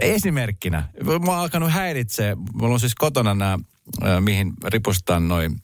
esimerkkinä. 0.00 0.88
Mä 1.04 1.12
oon 1.12 1.38
alkanut 1.38 1.72
häiritseä. 1.72 2.36
Mulla 2.52 2.74
on 2.74 2.80
siis 2.80 2.94
kotona 2.94 3.34
nämä, 3.34 3.58
mihin 4.20 4.52
ripustan 4.64 5.28
noin 5.28 5.62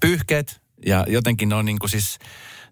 pyyhkeet. 0.00 0.60
Ja 0.86 1.04
jotenkin 1.08 1.48
ne 1.48 1.54
on 1.54 1.64
niin 1.64 1.78
kuin 1.78 1.90
siis, 1.90 2.18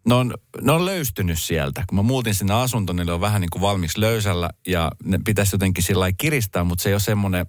ne 0.07 0.15
on, 0.15 0.35
ne 0.61 0.73
on 0.73 0.85
löystynyt 0.85 1.39
sieltä. 1.39 1.85
Kun 1.89 1.97
mä 1.97 2.03
muutin 2.03 2.35
sinne 2.35 2.55
asuntoon, 2.55 2.97
niin 2.97 3.07
ne 3.07 3.13
on 3.13 3.21
vähän 3.21 3.41
niin 3.41 3.51
kuin 3.51 3.63
valmiiksi 3.63 4.01
löysällä. 4.01 4.51
Ja 4.67 4.93
ne 5.05 5.19
pitäisi 5.25 5.55
jotenkin 5.55 5.85
sillä 5.85 6.13
kiristää, 6.13 6.65
mutta 6.65 6.83
se 6.83 6.89
ei 6.89 6.95
ole 6.95 7.01
semmoinen, 7.01 7.47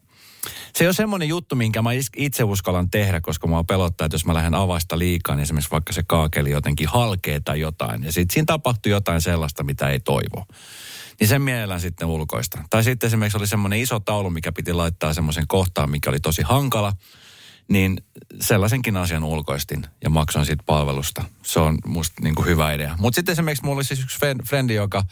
se 0.73 0.83
ei 0.83 0.87
ole 0.87 0.93
semmoinen 0.93 1.27
juttu, 1.27 1.55
minkä 1.55 1.81
mä 1.81 1.89
itse 2.17 2.43
uskallan 2.43 2.89
tehdä, 2.89 3.21
koska 3.21 3.47
mä 3.47 3.63
pelottaa, 3.63 4.05
että 4.05 4.15
jos 4.15 4.25
mä 4.25 4.33
lähden 4.33 4.55
avasta 4.55 4.99
liikaa, 4.99 5.35
niin 5.35 5.43
esimerkiksi 5.43 5.71
vaikka 5.71 5.93
se 5.93 6.03
kaakeli 6.07 6.51
jotenkin 6.51 6.87
halkee 6.87 7.39
tai 7.39 7.59
jotain. 7.59 8.03
Ja 8.03 8.11
sitten 8.11 8.33
siinä 8.33 8.45
tapahtuu 8.45 8.89
jotain 8.89 9.21
sellaista, 9.21 9.63
mitä 9.63 9.89
ei 9.89 9.99
toivo. 9.99 10.45
Niin 11.19 11.27
sen 11.27 11.41
mielellään 11.41 11.81
sitten 11.81 12.07
ulkoista. 12.07 12.63
Tai 12.69 12.83
sitten 12.83 13.07
esimerkiksi 13.07 13.38
oli 13.38 13.47
semmoinen 13.47 13.79
iso 13.79 14.00
taulu, 14.00 14.29
mikä 14.29 14.51
piti 14.51 14.74
laittaa 14.74 15.13
semmoisen 15.13 15.47
kohtaan, 15.47 15.89
mikä 15.89 16.09
oli 16.09 16.19
tosi 16.19 16.41
hankala. 16.41 16.93
Niin 17.69 17.97
sellaisenkin 18.41 18.97
asian 18.97 19.24
ulkoistin 19.24 19.86
ja 20.03 20.09
maksoin 20.09 20.45
siitä 20.45 20.63
palvelusta. 20.65 21.24
Se 21.43 21.59
on 21.59 21.77
musta 21.86 22.13
niin 22.21 22.36
kuin 22.36 22.45
hyvä 22.45 22.74
idea. 22.74 22.95
Mutta 23.00 23.15
sitten 23.15 23.33
esimerkiksi 23.33 23.63
mulla 23.63 23.77
oli 23.77 23.83
siis 23.83 24.03
yksi 24.03 24.19
frendi, 24.45 24.74
joka 24.74 25.03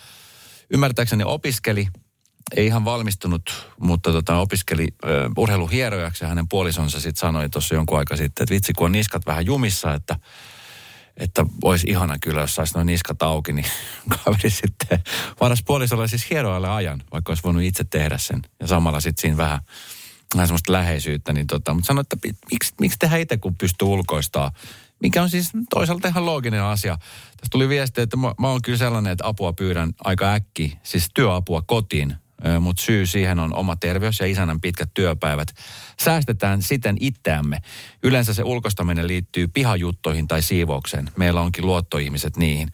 ymmärtääkseni 0.70 1.24
opiskeli 1.24 1.88
ei 2.56 2.66
ihan 2.66 2.86
valmistunut, 2.86 3.72
mutta 3.80 4.12
tota, 4.12 4.38
opiskeli 4.38 4.88
ö, 5.06 5.30
urheiluhierojaksi 5.38 6.24
ja 6.24 6.28
hänen 6.28 6.48
puolisonsa 6.48 7.00
sitten 7.00 7.20
sanoi 7.20 7.50
tuossa 7.50 7.76
jonkun 7.76 7.98
aika 7.98 8.16
sitten, 8.16 8.44
että 8.44 8.54
vitsi 8.54 8.74
kun 8.74 8.86
on 8.86 8.92
niskat 8.92 9.26
vähän 9.26 9.46
jumissa, 9.46 9.94
että 9.94 10.20
että 11.18 11.46
olisi 11.64 11.88
ihana 11.90 12.18
kyllä, 12.22 12.42
jos 12.42 12.56
saisi 12.56 12.74
noin 12.74 12.88
niskat 12.88 13.24
auki, 13.24 13.54
niin 13.54 13.66
kaveri 14.26 14.50
sitten 14.50 15.04
varas 15.42 15.64
puolisolle 15.66 16.08
siis 16.08 16.30
hieroalle 16.30 16.70
ajan, 16.70 17.04
vaikka 17.12 17.32
olisi 17.32 17.44
voinut 17.44 17.64
itse 17.64 17.84
tehdä 17.84 18.18
sen. 18.18 18.42
Ja 18.60 18.68
samalla 18.68 19.00
sitten 19.00 19.22
siinä 19.22 19.38
vähän, 19.38 19.60
vähän 20.36 20.48
semmoista 20.48 20.72
läheisyyttä, 20.72 21.34
niin 21.34 21.48
tota, 21.48 21.74
mutta 21.74 21.88
sanoi, 21.88 22.02
että 22.02 22.18
miksi, 22.52 22.74
miksi 22.82 23.00
tehdä 23.00 23.18
itse, 23.18 23.38
kun 23.38 23.56
pystyy 23.56 23.88
ulkoistaa 23.88 24.52
mikä 25.00 25.24
on 25.24 25.30
siis 25.30 25.50
toisaalta 25.70 26.08
ihan 26.08 26.26
looginen 26.26 26.64
asia. 26.64 26.98
Tässä 26.98 27.50
tuli 27.52 27.70
viesti, 27.70 28.02
että 28.02 28.18
mä, 28.18 28.34
mä 28.40 28.50
oon 28.50 28.62
kyllä 28.62 28.78
sellainen, 28.78 29.12
että 29.12 29.28
apua 29.28 29.54
pyydän 29.54 29.94
aika 30.04 30.34
äkki, 30.34 30.78
siis 30.84 31.08
työapua 31.14 31.62
kotiin 31.62 32.16
mutta 32.60 32.82
syy 32.82 33.06
siihen 33.06 33.40
on 33.40 33.56
oma 33.56 33.76
terveys 33.76 34.20
ja 34.20 34.26
isännän 34.26 34.62
pitkät 34.62 34.90
työpäivät. 34.94 35.48
Säästetään 36.00 36.62
siten 36.62 36.98
itseämme. 37.00 37.62
Yleensä 38.04 38.34
se 38.34 38.44
ulkostaminen 38.44 39.08
liittyy 39.08 39.48
pihajuttoihin 39.48 40.28
tai 40.28 40.42
siivoukseen. 40.42 41.10
Meillä 41.18 41.42
onkin 41.42 41.66
luottoihmiset 41.66 42.38
niihin. 42.38 42.68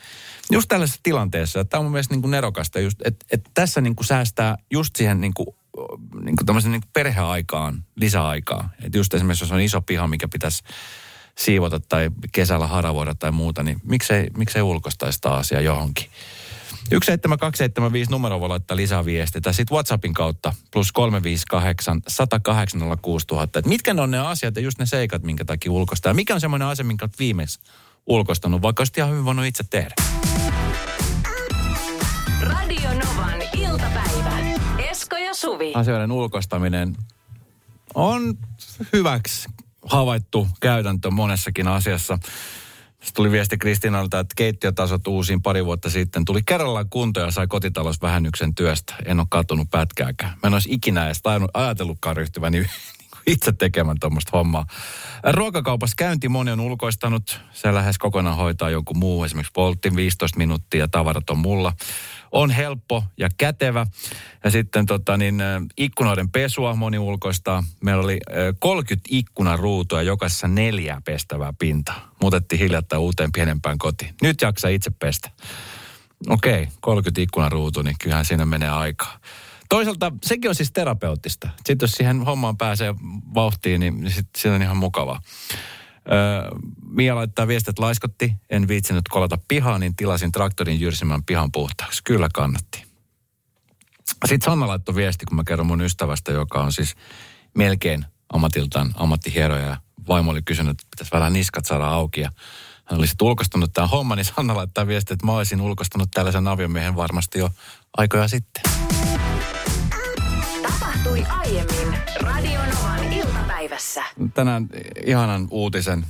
Just 0.51 0.67
tällaisessa 0.67 0.99
tilanteessa, 1.03 1.65
tämä 1.65 1.79
on 1.79 1.85
mun 1.85 1.91
mielestä 1.91 2.15
niin 2.15 2.31
nerokasta, 2.31 2.79
just, 2.79 2.97
että 3.05 3.25
et 3.31 3.41
tässä 3.53 3.81
niin 3.81 3.95
kuin 3.95 4.07
säästää 4.07 4.57
just 4.71 4.95
siihen 4.95 5.21
niin 5.21 5.33
kuin, 5.33 5.47
niin 6.21 6.35
kuin 6.35 6.71
niin 6.71 6.81
kuin 6.81 6.91
perheaikaan 6.93 7.83
lisäaikaa. 7.95 8.69
Että 8.83 8.97
just 8.97 9.13
esimerkiksi 9.13 9.43
jos 9.43 9.51
on 9.51 9.61
iso 9.61 9.81
piha, 9.81 10.07
mikä 10.07 10.27
pitäisi 10.27 10.63
siivota 11.37 11.79
tai 11.79 12.09
kesällä 12.31 12.67
haravoida 12.67 13.15
tai 13.15 13.31
muuta, 13.31 13.63
niin 13.63 13.81
miksei, 13.83 14.27
miksei 14.37 14.61
ulkostaisi 14.61 15.15
sitä 15.15 15.31
asiaa 15.31 15.61
johonkin. 15.61 16.05
17275 16.89 18.11
numero 18.11 18.39
voi 18.39 18.49
laittaa 18.49 18.77
lisäviestiä. 18.77 19.41
Tai 19.41 19.53
sitten 19.53 19.75
WhatsAppin 19.75 20.13
kautta 20.13 20.53
plus 20.71 20.91
358 20.91 22.01
108 22.07 22.97
6000. 23.01 23.61
mitkä 23.65 23.93
ne 23.93 24.01
on 24.01 24.11
ne 24.11 24.19
asiat 24.19 24.55
ja 24.55 24.61
just 24.61 24.79
ne 24.79 24.85
seikat, 24.85 25.23
minkä 25.23 25.45
takia 25.45 25.71
ulkoistaa. 25.71 26.13
Mikä 26.13 26.33
on 26.33 26.41
semmoinen 26.41 26.67
asia, 26.67 26.85
minkä 26.85 27.05
olet 27.05 27.19
viimeksi 27.19 27.59
ulkoistanut, 28.07 28.61
vaikka 28.61 28.81
olisit 28.81 28.97
ihan 28.97 29.09
hyvin 29.09 29.25
voinut 29.25 29.45
itse 29.45 29.63
tehdä? 29.69 29.95
Radio 32.41 32.89
Novan 32.89 33.41
iltapäivä. 33.57 34.37
Esko 34.77 35.17
ja 35.17 35.33
Suvi. 35.33 35.73
Asioiden 35.73 36.11
ulkoistaminen 36.11 36.95
on 37.93 38.37
hyväksi 38.93 39.49
havaittu 39.85 40.47
käytäntö 40.61 41.11
monessakin 41.11 41.67
asiassa. 41.67 42.19
Sitten 43.01 43.15
tuli 43.15 43.31
viesti 43.31 43.57
Kristinalta, 43.57 44.19
että 44.19 44.33
keittiötasot 44.37 45.07
uusiin 45.07 45.41
pari 45.41 45.65
vuotta 45.65 45.89
sitten. 45.89 46.25
Tuli 46.25 46.41
kerrallaan 46.45 46.89
kunto 46.89 47.19
ja 47.19 47.31
sai 47.31 47.47
kotitalousvähennyksen 47.47 48.55
työstä. 48.55 48.95
En 49.05 49.19
ole 49.19 49.27
katunut 49.29 49.69
pätkääkään. 49.71 50.31
Mä 50.31 50.47
en 50.47 50.53
olisi 50.53 50.73
ikinä 50.73 51.05
edes 51.05 51.21
ajatellutkaan 51.53 52.17
ryhtyväni 52.17 52.65
itse 53.27 53.51
tekemään 53.51 53.97
tuommoista 53.99 54.37
hommaa. 54.37 54.65
Ruokakaupassa 55.33 55.95
käynti 55.97 56.29
moni 56.29 56.51
on 56.51 56.59
ulkoistanut. 56.59 57.41
Se 57.51 57.73
lähes 57.73 57.97
kokonaan 57.97 58.37
hoitaa 58.37 58.69
joku 58.69 58.93
muu. 58.93 59.23
Esimerkiksi 59.23 59.51
polttin 59.53 59.95
15 59.95 60.37
minuuttia 60.37 60.87
tavarat 60.87 61.29
on 61.29 61.37
mulla 61.37 61.73
on 62.31 62.51
helppo 62.51 63.03
ja 63.17 63.29
kätevä. 63.37 63.87
Ja 64.43 64.51
sitten 64.51 64.85
tota, 64.85 65.17
niin, 65.17 65.35
ikkunoiden 65.77 66.29
pesua 66.29 66.75
moni 66.75 66.99
ulkoistaa. 66.99 67.63
Meillä 67.83 68.03
oli 68.03 68.19
30 68.59 69.07
ikkunaruutua 69.11 70.01
jokaisessa 70.01 70.47
neljä 70.47 71.01
pestävää 71.05 71.53
pintaa. 71.59 72.11
Muutettiin 72.21 72.59
hiljattain 72.59 73.01
uuteen 73.01 73.31
pienempään 73.31 73.77
kotiin. 73.77 74.15
Nyt 74.21 74.41
jaksa 74.41 74.67
itse 74.67 74.91
pestä. 74.99 75.29
Okei, 76.29 76.63
okay, 76.63 76.73
30 76.81 77.21
ikkunaruutu, 77.21 77.81
niin 77.81 77.95
kyllähän 78.01 78.25
siinä 78.25 78.45
menee 78.45 78.69
aikaa. 78.69 79.19
Toisaalta 79.69 80.11
sekin 80.23 80.49
on 80.49 80.55
siis 80.55 80.71
terapeuttista. 80.71 81.49
Sitten 81.65 81.87
jos 81.87 81.91
siihen 81.91 82.21
hommaan 82.21 82.57
pääsee 82.57 82.95
vauhtiin, 83.33 83.79
niin 83.79 84.11
sitten 84.11 84.41
sit 84.41 84.51
on 84.51 84.61
ihan 84.61 84.77
mukavaa. 84.77 85.21
Öö, 86.11 86.49
Mia 86.89 87.15
laittaa 87.15 87.47
viestit 87.47 87.79
laiskotti. 87.79 88.33
En 88.49 88.67
viitsinyt 88.67 89.07
kolata 89.09 89.37
pihaa, 89.47 89.79
niin 89.79 89.95
tilasin 89.95 90.31
traktorin 90.31 90.79
jyrsimään 90.81 91.23
pihan 91.23 91.51
puhtaaksi. 91.51 92.01
Kyllä 92.03 92.29
kannatti. 92.33 92.83
Sitten 94.25 94.45
Sanna 94.51 94.67
laittoi 94.67 94.95
viesti, 94.95 95.25
kun 95.25 95.35
mä 95.35 95.43
kerron 95.43 95.67
mun 95.67 95.81
ystävästä, 95.81 96.31
joka 96.31 96.61
on 96.61 96.71
siis 96.71 96.95
melkein 97.57 98.05
ammatiltaan 98.33 98.91
ammattihieroja. 98.95 99.65
Ja 99.65 99.77
vaimo 100.07 100.31
oli 100.31 100.41
kysynyt, 100.41 100.71
että 100.71 100.87
pitäisi 100.91 101.11
vähän 101.11 101.33
niskat 101.33 101.65
saada 101.65 101.87
auki. 101.87 102.21
Ja 102.21 102.31
hän 102.85 102.99
olisi 102.99 103.15
ulkostanut 103.21 103.73
tämän 103.73 103.89
homman, 103.89 104.17
niin 104.17 104.25
Sanna 104.25 104.55
laittaa 104.55 104.87
viesti, 104.87 105.13
että 105.13 105.25
mä 105.25 105.31
olisin 105.31 105.61
ulkostanut 105.61 106.11
tällaisen 106.13 106.47
aviomiehen 106.47 106.95
varmasti 106.95 107.39
jo 107.39 107.49
aikoja 107.97 108.27
sitten. 108.27 108.63
Tapahtui 111.03 111.25
aiemmin 111.29 111.99
Radionovan 112.19 113.13
iltapäivässä. 113.13 114.03
Tänään 114.33 114.69
ihanan 115.05 115.47
uutisen. 115.51 116.05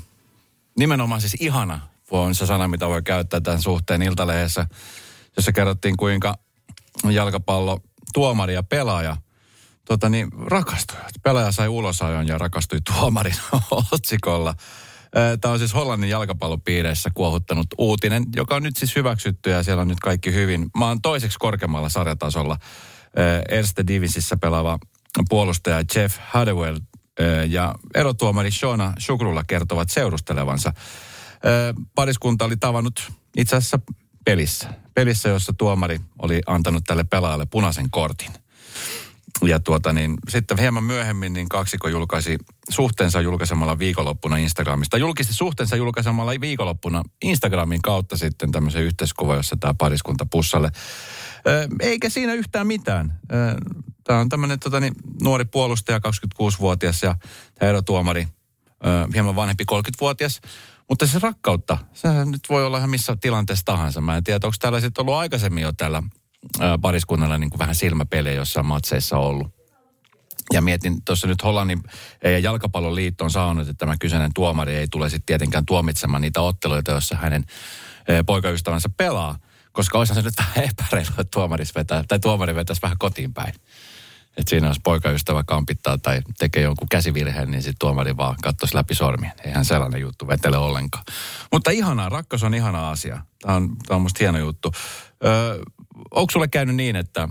Nimenomaan 0.77 1.21
siis 1.21 1.35
ihana 1.39 1.79
on 2.11 2.35
se 2.35 2.45
sana, 2.45 2.67
mitä 2.67 2.87
voi 2.87 3.01
käyttää 3.01 3.41
tämän 3.41 3.61
suhteen 3.61 4.01
Iltalehdessä, 4.01 4.65
jossa 5.37 5.51
kerrottiin 5.51 5.97
kuinka 5.97 6.35
jalkapallo 7.09 7.79
tuomari 8.13 8.53
ja 8.53 8.63
pelaaja 8.63 9.17
tota 9.85 10.09
niin, 10.09 10.27
rakastuivat. 10.45 11.11
Pelaaja 11.23 11.51
sai 11.51 11.67
ulosajon 11.67 12.27
ja 12.27 12.37
rakastui 12.37 12.79
tuomarin 12.81 13.35
otsikolla. 13.91 14.53
Tämä 15.41 15.51
on 15.51 15.59
siis 15.59 15.73
Hollannin 15.73 16.09
jalkapallopiireissä 16.09 17.09
kuohuttanut 17.13 17.67
uutinen, 17.77 18.25
joka 18.35 18.55
on 18.55 18.63
nyt 18.63 18.77
siis 18.77 18.95
hyväksytty 18.95 19.49
ja 19.49 19.63
siellä 19.63 19.81
on 19.81 19.87
nyt 19.87 19.99
kaikki 19.99 20.33
hyvin. 20.33 20.69
Mä 20.77 20.87
oon 20.87 21.01
toiseksi 21.01 21.39
korkeammalla 21.39 21.89
sarjatasolla 21.89 22.57
Erste 23.49 23.87
Divisissä 23.87 24.37
pelaava 24.37 24.79
puolustaja 25.29 25.83
Jeff 25.95 26.17
Hadewell 26.29 26.77
ja 27.47 27.75
erotuomari 27.95 28.51
Shona 28.51 28.93
Shukrulla 28.99 29.43
kertovat 29.47 29.89
seurustelevansa. 29.89 30.73
Pariskunta 31.95 32.45
oli 32.45 32.57
tavannut 32.57 33.11
itse 33.37 33.55
asiassa 33.55 33.79
pelissä. 34.25 34.73
Pelissä, 34.93 35.29
jossa 35.29 35.53
tuomari 35.57 35.99
oli 36.19 36.41
antanut 36.47 36.83
tälle 36.87 37.03
pelaajalle 37.03 37.45
punaisen 37.45 37.89
kortin. 37.91 38.31
Ja 39.41 39.59
tuota 39.59 39.93
niin, 39.93 40.17
sitten 40.29 40.59
hieman 40.59 40.83
myöhemmin 40.83 41.33
niin 41.33 41.49
kaksiko 41.49 41.87
julkaisi 41.87 42.37
suhteensa 42.69 43.21
julkaisemalla 43.21 43.79
viikonloppuna 43.79 44.37
Instagramista. 44.37 44.97
Julkisti 44.97 45.33
suhteensa 45.33 45.75
julkaisemalla 45.75 46.31
viikonloppuna 46.41 47.03
Instagramin 47.21 47.81
kautta 47.81 48.17
sitten 48.17 48.51
tämmöisen 48.51 48.83
yhteiskuva, 48.83 49.35
jossa 49.35 49.57
tämä 49.59 49.73
pariskunta 49.73 50.25
pussalle. 50.31 50.71
Eikä 51.79 52.09
siinä 52.09 52.33
yhtään 52.33 52.67
mitään. 52.67 53.19
Tämä 54.03 54.19
on 54.19 54.29
tämmöinen 54.29 54.59
tota 54.59 54.79
niin, 54.79 54.93
nuori 55.23 55.45
puolustaja, 55.45 55.97
26-vuotias 55.97 57.03
ja 57.03 57.15
tämä 57.55 57.69
erotuomari, 57.69 58.27
hieman 59.13 59.35
vanhempi 59.35 59.63
30-vuotias. 59.71 60.41
Mutta 60.89 61.07
se 61.07 61.19
rakkautta, 61.19 61.77
se 61.93 62.25
nyt 62.25 62.41
voi 62.49 62.65
olla 62.65 62.77
ihan 62.77 62.89
missä 62.89 63.17
tilanteessa 63.21 63.65
tahansa. 63.65 64.01
Mä 64.01 64.17
en 64.17 64.23
tiedä, 64.23 64.39
onko 64.43 64.55
täällä 64.59 64.79
sitten 64.79 65.01
ollut 65.01 65.15
aikaisemmin 65.15 65.63
jo 65.63 65.71
tällä 65.73 66.03
pariskunnalla 66.81 67.37
niin 67.37 67.49
vähän 67.59 67.75
silmäpelejä 67.75 68.35
jossain 68.35 68.65
matseissa 68.65 69.17
ollut. 69.17 69.47
Ja 70.53 70.61
mietin, 70.61 71.01
tuossa 71.05 71.27
nyt 71.27 71.43
Hollannin 71.43 71.83
jalkapallon 72.41 72.95
liitto 72.95 73.23
on 73.23 73.31
saanut, 73.31 73.67
että 73.67 73.85
tämä 73.85 73.97
kyseinen 73.99 74.31
tuomari 74.35 74.75
ei 74.75 74.87
tule 74.87 75.09
sitten 75.09 75.25
tietenkään 75.25 75.65
tuomitsemaan 75.65 76.21
niitä 76.21 76.41
otteluita, 76.41 76.91
joissa 76.91 77.15
hänen 77.15 77.45
poikaystävänsä 78.25 78.89
pelaa. 78.97 79.39
Koska 79.71 79.97
olisihan 79.97 80.23
se 80.23 80.27
nyt 80.27 80.37
vähän 80.37 80.69
epäreilu, 80.69 81.09
että 81.09 81.31
tuomaris 81.31 81.75
vetää, 81.75 82.03
tai 82.07 82.19
tuomari 82.19 82.55
vetäisi 82.55 82.81
vähän 82.81 82.97
kotiin 82.97 83.33
päin. 83.33 83.53
Että 84.37 84.49
siinä 84.49 84.67
jos 84.67 84.79
poikaystävä 84.83 85.43
kampittaa 85.43 85.97
tai 85.97 86.21
tekee 86.37 86.63
jonkun 86.63 86.89
käsivirheen, 86.89 87.51
niin 87.51 87.61
sitten 87.61 87.79
tuomari 87.79 88.17
vaan 88.17 88.35
katsoisi 88.41 88.75
läpi 88.75 88.95
sormien. 88.95 89.33
Eihän 89.43 89.65
sellainen 89.65 90.01
juttu 90.01 90.27
vetele 90.27 90.57
ollenkaan. 90.57 91.03
Mutta 91.51 91.71
ihanaa, 91.71 92.09
rakkaus 92.09 92.43
on 92.43 92.53
ihana 92.53 92.89
asia. 92.89 93.21
Tämä 93.41 93.55
on, 93.55 93.77
tämä 93.87 93.95
on 93.95 94.01
musta 94.01 94.17
hieno 94.19 94.37
juttu. 94.37 94.71
Öö, 95.25 95.59
onko 96.11 96.31
sulle 96.31 96.47
käynyt 96.47 96.75
niin, 96.75 96.95
että 96.95 97.29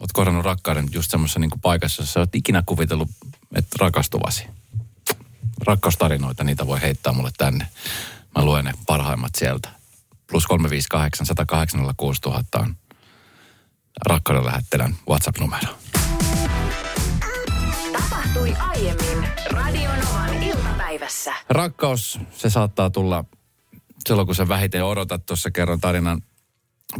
oot 0.00 0.12
kohdannut 0.12 0.44
rakkauden 0.44 0.88
just 0.92 1.10
semmoisessa 1.10 1.40
niin 1.40 1.50
paikassa, 1.62 2.02
jossa 2.02 2.20
olet 2.20 2.34
ikinä 2.34 2.62
kuvitellut, 2.66 3.10
että 3.54 3.76
rakastuvasi? 3.80 4.46
Rakkaustarinoita, 5.66 6.44
niitä 6.44 6.66
voi 6.66 6.80
heittää 6.80 7.12
mulle 7.12 7.30
tänne. 7.38 7.66
Mä 8.36 8.44
luen 8.44 8.64
ne 8.64 8.72
parhaimmat 8.86 9.34
sieltä. 9.34 9.79
Plus 10.30 10.46
358 10.46 11.26
108 11.26 11.94
6000 11.96 12.58
on 12.58 12.76
rakkauden 14.06 14.44
lähettelän 14.44 14.94
WhatsApp-numero. 15.08 15.74
Tapahtui 17.92 18.54
aiemmin 18.58 19.28
Radionovan 19.50 20.42
iltapäivässä. 20.42 21.34
Rakkaus, 21.48 22.18
se 22.32 22.50
saattaa 22.50 22.90
tulla 22.90 23.24
silloin, 24.08 24.26
kun 24.26 24.34
sä 24.34 24.48
vähiten 24.48 24.84
odotat. 24.84 25.26
Tuossa 25.26 25.50
kerron 25.50 25.80
tarinan 25.80 26.22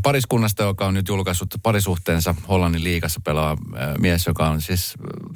pariskunnasta, 0.03 0.63
joka 0.63 0.87
on 0.87 0.95
nyt 0.95 1.09
julkaissut 1.09 1.55
parisuhteensa 1.63 2.35
Hollannin 2.49 2.85
liigassa 2.85 3.21
pelaa 3.25 3.57
mies, 3.99 4.27
joka 4.27 4.49
on 4.49 4.63
siis 4.63 4.95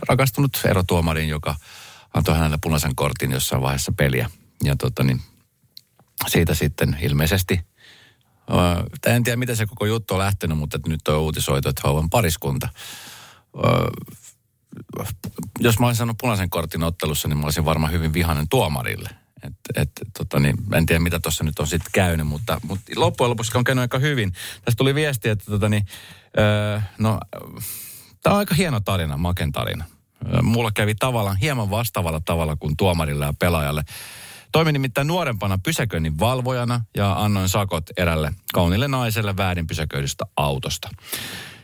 rakastunut 0.09 0.61
erotuomariin, 0.65 1.29
joka 1.29 1.55
antoi 2.15 2.35
hänelle 2.35 2.59
punaisen 2.63 2.95
kortin 2.95 3.31
jossain 3.31 3.63
vaiheessa 3.63 3.93
peliä. 3.97 4.31
Ja 4.65 4.77
tota 4.77 5.03
niin, 5.03 5.21
siitä 6.29 6.55
sitten 6.55 6.97
ilmeisesti, 7.01 7.61
en 9.07 9.25
tiedä 9.25 9.37
miten 9.37 9.57
se 9.57 9.67
koko 9.67 9.87
juttu 9.87 10.15
on 10.15 10.21
lähtenyt, 10.21 10.59
mutta 10.59 10.79
nyt 10.87 11.09
on 11.09 11.21
uutisoitu, 11.21 11.69
että 11.69 11.83
he 11.85 12.09
pariskunta. 12.11 12.69
Jos 15.61 15.79
mä 15.79 15.87
olisin 15.87 15.99
sanonut 15.99 16.19
punaisen 16.21 16.51
kortin 16.51 16.83
ottelussa, 16.83 17.29
niin 17.29 17.39
mä 17.39 17.45
olisin 17.45 17.65
varmaan 17.65 17.93
hyvin 17.93 18.13
vihainen 18.13 18.49
tuomarille– 18.49 19.09
et, 19.45 19.55
et, 19.75 19.91
tota 20.19 20.41
niin, 20.41 20.57
en 20.75 20.87
tiedä, 20.87 21.01
mitä 21.01 21.21
tuossa 21.21 21.45
nyt 21.45 21.59
on 21.59 21.67
sitten 21.67 21.93
käynyt, 21.93 22.27
mutta, 22.27 22.61
mutta 22.63 22.93
loppujen 22.97 23.31
lopuksi 23.31 23.59
on 23.59 23.65
käynyt 23.65 23.83
aika 23.83 23.99
hyvin. 23.99 24.33
Tästä 24.33 24.79
tuli 24.79 24.95
viesti, 24.95 25.29
että 25.29 25.45
tota 25.45 25.69
niin, 25.69 25.87
öö, 26.39 26.81
no, 26.99 27.19
tämä 28.23 28.35
on 28.35 28.39
aika 28.39 28.55
hieno 28.55 28.81
tarina, 28.81 29.17
maken 29.17 29.53
tarina. 29.53 29.85
Mulla 30.43 30.71
kävi 30.75 30.95
tavallaan 30.95 31.37
hieman 31.37 31.71
vastaavalla 31.71 32.21
tavalla 32.25 32.57
kuin 32.57 32.77
tuomarille 32.77 33.25
ja 33.25 33.35
pelaajalle. 33.39 33.85
Toimin 34.55 34.73
nimittäin 34.73 35.07
nuorempana 35.07 35.59
pysäköinnin 35.59 36.19
valvojana 36.19 36.81
ja 36.97 37.25
annoin 37.25 37.49
sakot 37.49 37.85
erälle 37.97 38.33
kaunille 38.53 38.89
naiselle 38.89 39.37
väärin 39.37 39.67
pysäköidystä 39.67 40.25
autosta. 40.37 40.89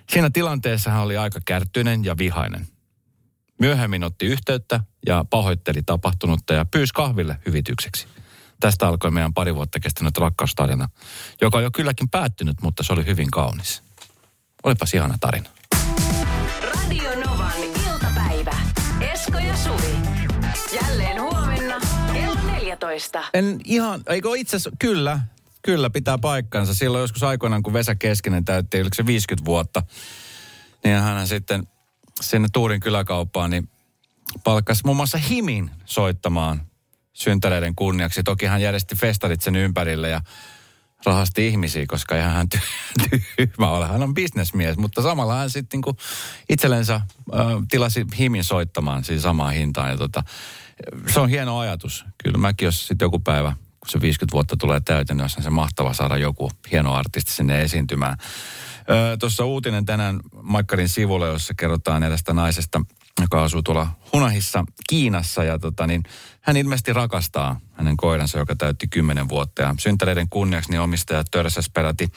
Siinä 0.09 0.31
tilanteessa 0.33 0.91
hän 0.91 1.03
oli 1.03 1.17
aika 1.17 1.41
kärttyinen 1.45 2.05
ja 2.05 2.19
vihainen. 2.19 2.69
Myöhemmin 3.61 4.05
otti 4.05 4.27
yhteyttä 4.27 4.81
ja 5.07 5.25
pahoitteli 5.31 5.83
tapahtunutta 5.83 6.55
ja 6.55 6.65
pyysi 6.65 6.95
kahville 6.95 7.39
hyvitykseksi. 7.47 8.07
Tästä 8.61 8.89
alkoi 8.89 9.11
meidän 9.11 9.35
pari 9.35 9.55
vuotta 9.55 9.81
kestänyt 9.81 10.19
rakkaustarina, 10.19 10.89
joka 11.41 11.59
on 11.59 11.65
jo 11.65 11.71
kylläkin 11.71 12.09
päättynyt, 12.09 12.57
mutta 12.63 12.83
se 12.83 12.93
oli 12.93 13.07
hyvin 13.07 13.31
kaunis. 13.31 13.83
Olipas 14.63 14.95
ihana 14.95 15.15
tarina. 15.21 15.51
Radio 16.63 17.11
Novan 17.27 17.63
iltapäivä. 17.87 18.57
Esko 19.13 19.39
ja 19.39 19.57
Suvi. 19.57 20.20
Jälleen 22.81 23.01
huomenna 23.01 23.21
kello 23.21 23.21
14. 23.21 23.25
En 23.35 23.61
ihan, 23.65 24.03
eikö 24.09 24.29
itse 24.37 24.57
asiassa, 24.57 24.71
kyllä, 24.79 25.21
kyllä 25.63 25.91
pitää 25.91 26.19
paikkansa. 26.19 26.75
Silloin 26.75 27.03
joskus 27.03 27.23
aikoinaan, 27.23 27.63
kun 27.63 27.73
Vesa 27.73 27.95
Keskinen 27.95 28.45
täytti, 28.45 28.81
oliko 28.81 28.95
se 28.95 29.07
50 29.07 29.45
vuotta, 29.45 29.83
niin 30.85 30.97
hän 30.97 31.27
sitten 31.29 31.69
sinne 32.21 32.49
Tuurin 32.53 32.81
kyläkauppaan, 32.81 33.51
niin 33.51 33.69
palkkasi 34.45 34.83
muun 34.85 34.97
muassa 34.97 35.19
Himin 35.19 35.71
soittamaan 35.85 36.67
syntäreiden 37.13 37.75
kunniaksi. 37.75 38.23
Toki 38.23 38.47
hän 38.47 38.63
järjesti 38.63 38.97
festarit 38.97 39.43
sen 39.43 39.57
ympärille 39.57 40.09
ja 40.09 40.21
rahasti 41.05 41.47
ihmisiä, 41.47 41.85
koska 41.89 42.17
ihan 42.17 42.33
hän 42.33 42.49
tyhmä 43.37 43.71
ole. 43.71 43.87
Hän 43.87 44.03
on 44.03 44.15
bisnesmies, 44.15 44.77
mutta 44.77 45.03
samalla 45.03 45.35
hän 45.35 45.51
sitten 45.51 45.81
niin 45.87 45.97
itsellensä 46.49 46.95
äh, 46.95 47.03
tilasi 47.71 48.07
Himin 48.19 48.45
soittamaan 48.45 49.05
siis 49.05 49.23
samaan 49.23 49.55
hintaan. 49.55 49.91
Ja 49.91 49.97
tota, 49.97 50.25
se 51.13 51.21
on 51.21 51.29
hieno 51.29 51.59
ajatus. 51.59 52.05
Kyllä 52.25 52.39
mäkin, 52.39 52.67
jos 52.67 52.87
sitten 52.87 53.07
joku 53.07 53.19
päivä, 53.19 53.53
kun 53.81 53.91
se 53.91 54.01
50 54.01 54.33
vuotta 54.33 54.57
tulee 54.57 54.81
täyteen, 54.81 55.17
niin 55.17 55.25
olisi 55.25 55.43
se 55.43 55.51
mahtava 55.51 55.93
saada 55.93 56.17
joku 56.17 56.51
hieno 56.73 56.95
artisti 56.95 57.33
sinne 57.33 57.63
esiintymään. 57.63 58.17
Tuossa 59.19 59.45
uutinen 59.45 59.85
tänään 59.85 60.21
Maikkarin 60.43 60.89
sivulla, 60.89 61.27
jossa 61.27 61.55
kerrotaan 61.55 62.03
edestä 62.03 62.33
naisesta, 62.33 62.81
joka 63.21 63.45
asuu 63.45 63.63
tuolla 63.63 63.89
Hunahissa 64.13 64.65
Kiinassa. 64.89 65.45
Ja 65.45 65.59
tota, 65.59 65.87
niin, 65.87 66.03
hän 66.41 66.57
ilmeisesti 66.57 66.93
rakastaa 66.93 67.61
hänen 67.73 67.97
koiransa, 67.97 68.39
joka 68.39 68.57
täytti 68.57 68.89
10 68.89 69.29
vuotta. 69.29 69.63
Ja 69.63 69.75
syntäreiden 69.79 70.29
kunniaksi 70.31 70.71
niin 70.71 70.81
omistajat 70.81 71.27
törsäs 71.31 71.71
peräti 71.75 72.09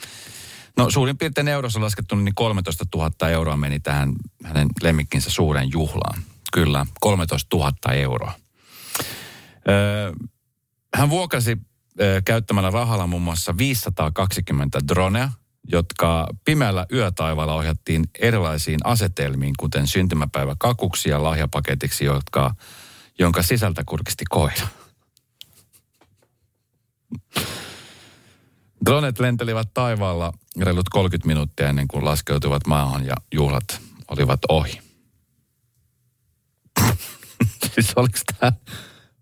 No 0.76 0.90
suurin 0.90 1.18
piirtein 1.18 1.48
eurossa 1.48 1.80
laskettu 1.80 2.16
niin 2.16 2.34
13 2.34 2.84
000 2.94 3.28
euroa 3.28 3.56
meni 3.56 3.80
tähän 3.80 4.12
hänen 4.44 4.68
lemmikkinsä 4.82 5.30
suureen 5.30 5.72
juhlaan. 5.72 6.22
Kyllä, 6.52 6.86
13 7.00 7.56
000 7.56 7.72
euroa. 7.92 8.32
Öö, 9.68 10.12
hän 10.94 11.10
vuokrasi 11.10 11.58
öö, 12.00 12.22
käyttämällä 12.24 12.70
rahalla 12.70 13.06
muun 13.06 13.22
muassa 13.22 13.58
520 13.58 14.78
dronea– 14.88 15.30
jotka 15.68 16.28
pimeällä 16.44 16.86
yötaivaalla 16.92 17.54
ohjattiin 17.54 18.04
erilaisiin 18.18 18.80
asetelmiin, 18.84 19.54
kuten 19.58 19.86
syntymäpäivä 19.86 20.56
kakuksi 20.58 21.08
ja 21.08 21.22
lahjapaketiksi, 21.22 22.04
jotka, 22.04 22.54
jonka 23.18 23.42
sisältä 23.42 23.82
kurkisti 23.86 24.24
koira. 24.30 24.66
Dronet 28.86 29.18
lentelivät 29.18 29.68
taivaalla 29.74 30.32
reilut 30.60 30.88
30 30.88 31.26
minuuttia 31.26 31.68
ennen 31.68 31.88
kuin 31.88 32.04
laskeutuivat 32.04 32.66
maahan 32.66 33.06
ja 33.06 33.14
juhlat 33.32 33.80
olivat 34.08 34.40
ohi. 34.48 34.80
siis 37.74 37.92
oliko 37.96 38.18
tämä 38.40 38.52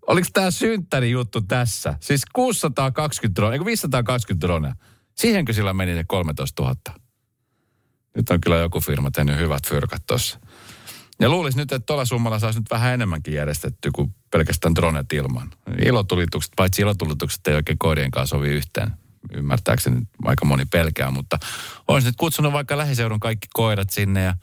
oliko 0.07 0.27
tämä 0.33 0.51
synttäri 0.51 1.11
juttu 1.11 1.41
tässä? 1.41 1.97
Siis 1.99 2.21
620 2.33 3.41
dronea, 3.41 3.53
eikö 3.53 3.65
520 3.65 4.47
dronea? 4.47 4.75
Siihenkö 5.15 5.53
sillä 5.53 5.73
meni 5.73 5.93
se 5.93 6.03
13 6.07 6.63
000? 6.63 6.75
Nyt 8.15 8.29
on 8.29 8.41
kyllä 8.41 8.57
joku 8.57 8.79
firma 8.79 9.11
tehnyt 9.11 9.37
hyvät 9.37 9.67
fyrkat 9.67 10.03
tuossa. 10.07 10.39
Ja 11.19 11.29
luulisi 11.29 11.57
nyt, 11.57 11.71
että 11.71 11.85
tuolla 11.85 12.05
summalla 12.05 12.39
saisi 12.39 12.59
nyt 12.59 12.71
vähän 12.71 12.93
enemmänkin 12.93 13.33
järjestetty 13.33 13.91
kuin 13.91 14.15
pelkästään 14.31 14.75
dronet 14.75 15.13
ilman. 15.13 15.51
Ilotulitukset, 15.85 16.51
paitsi 16.55 16.81
ilotulitukset 16.81 17.47
ei 17.47 17.55
oikein 17.55 17.77
koirien 17.77 18.11
kanssa 18.11 18.35
sovi 18.35 18.49
yhteen. 18.49 18.91
ymmärtääkseni 19.33 20.01
aika 20.25 20.45
moni 20.45 20.65
pelkää, 20.65 21.11
mutta 21.11 21.39
olisin 21.87 22.07
nyt 22.07 22.15
kutsunut 22.15 22.53
vaikka 22.53 22.77
lähiseudun 22.77 23.19
kaikki 23.19 23.47
koirat 23.53 23.89
sinne 23.89 24.23
ja 24.23 24.33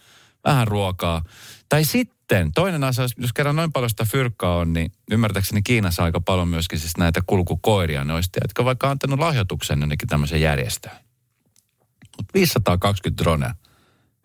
vähän 0.45 0.69
ruokaa. 0.69 1.25
Tai 1.69 1.85
sitten, 1.85 2.20
toinen 2.55 2.85
asia, 2.85 3.05
jos 3.17 3.33
kerran 3.33 3.57
noin 3.57 3.73
paljon 3.73 3.91
sitä 3.91 4.05
fyrkkaa 4.05 4.57
on, 4.57 4.73
niin 4.73 4.93
ymmärtääkseni 5.11 5.63
Kiinassa 5.63 6.05
aika 6.05 6.21
paljon 6.21 6.49
myöskin 6.49 6.79
siis 6.79 6.97
näitä 6.97 7.21
kulkukoiria. 7.27 8.05
Ne 8.05 8.15
olisi, 8.15 8.31
jotka 8.43 8.65
vaikka 8.65 8.91
antanut 8.91 9.19
lahjoituksen 9.19 9.81
jonnekin 9.81 10.09
tämmöisen 10.09 10.41
järjestöön. 10.41 10.97
Mutta 12.17 12.35
520 12.35 13.23
dronea, 13.25 13.55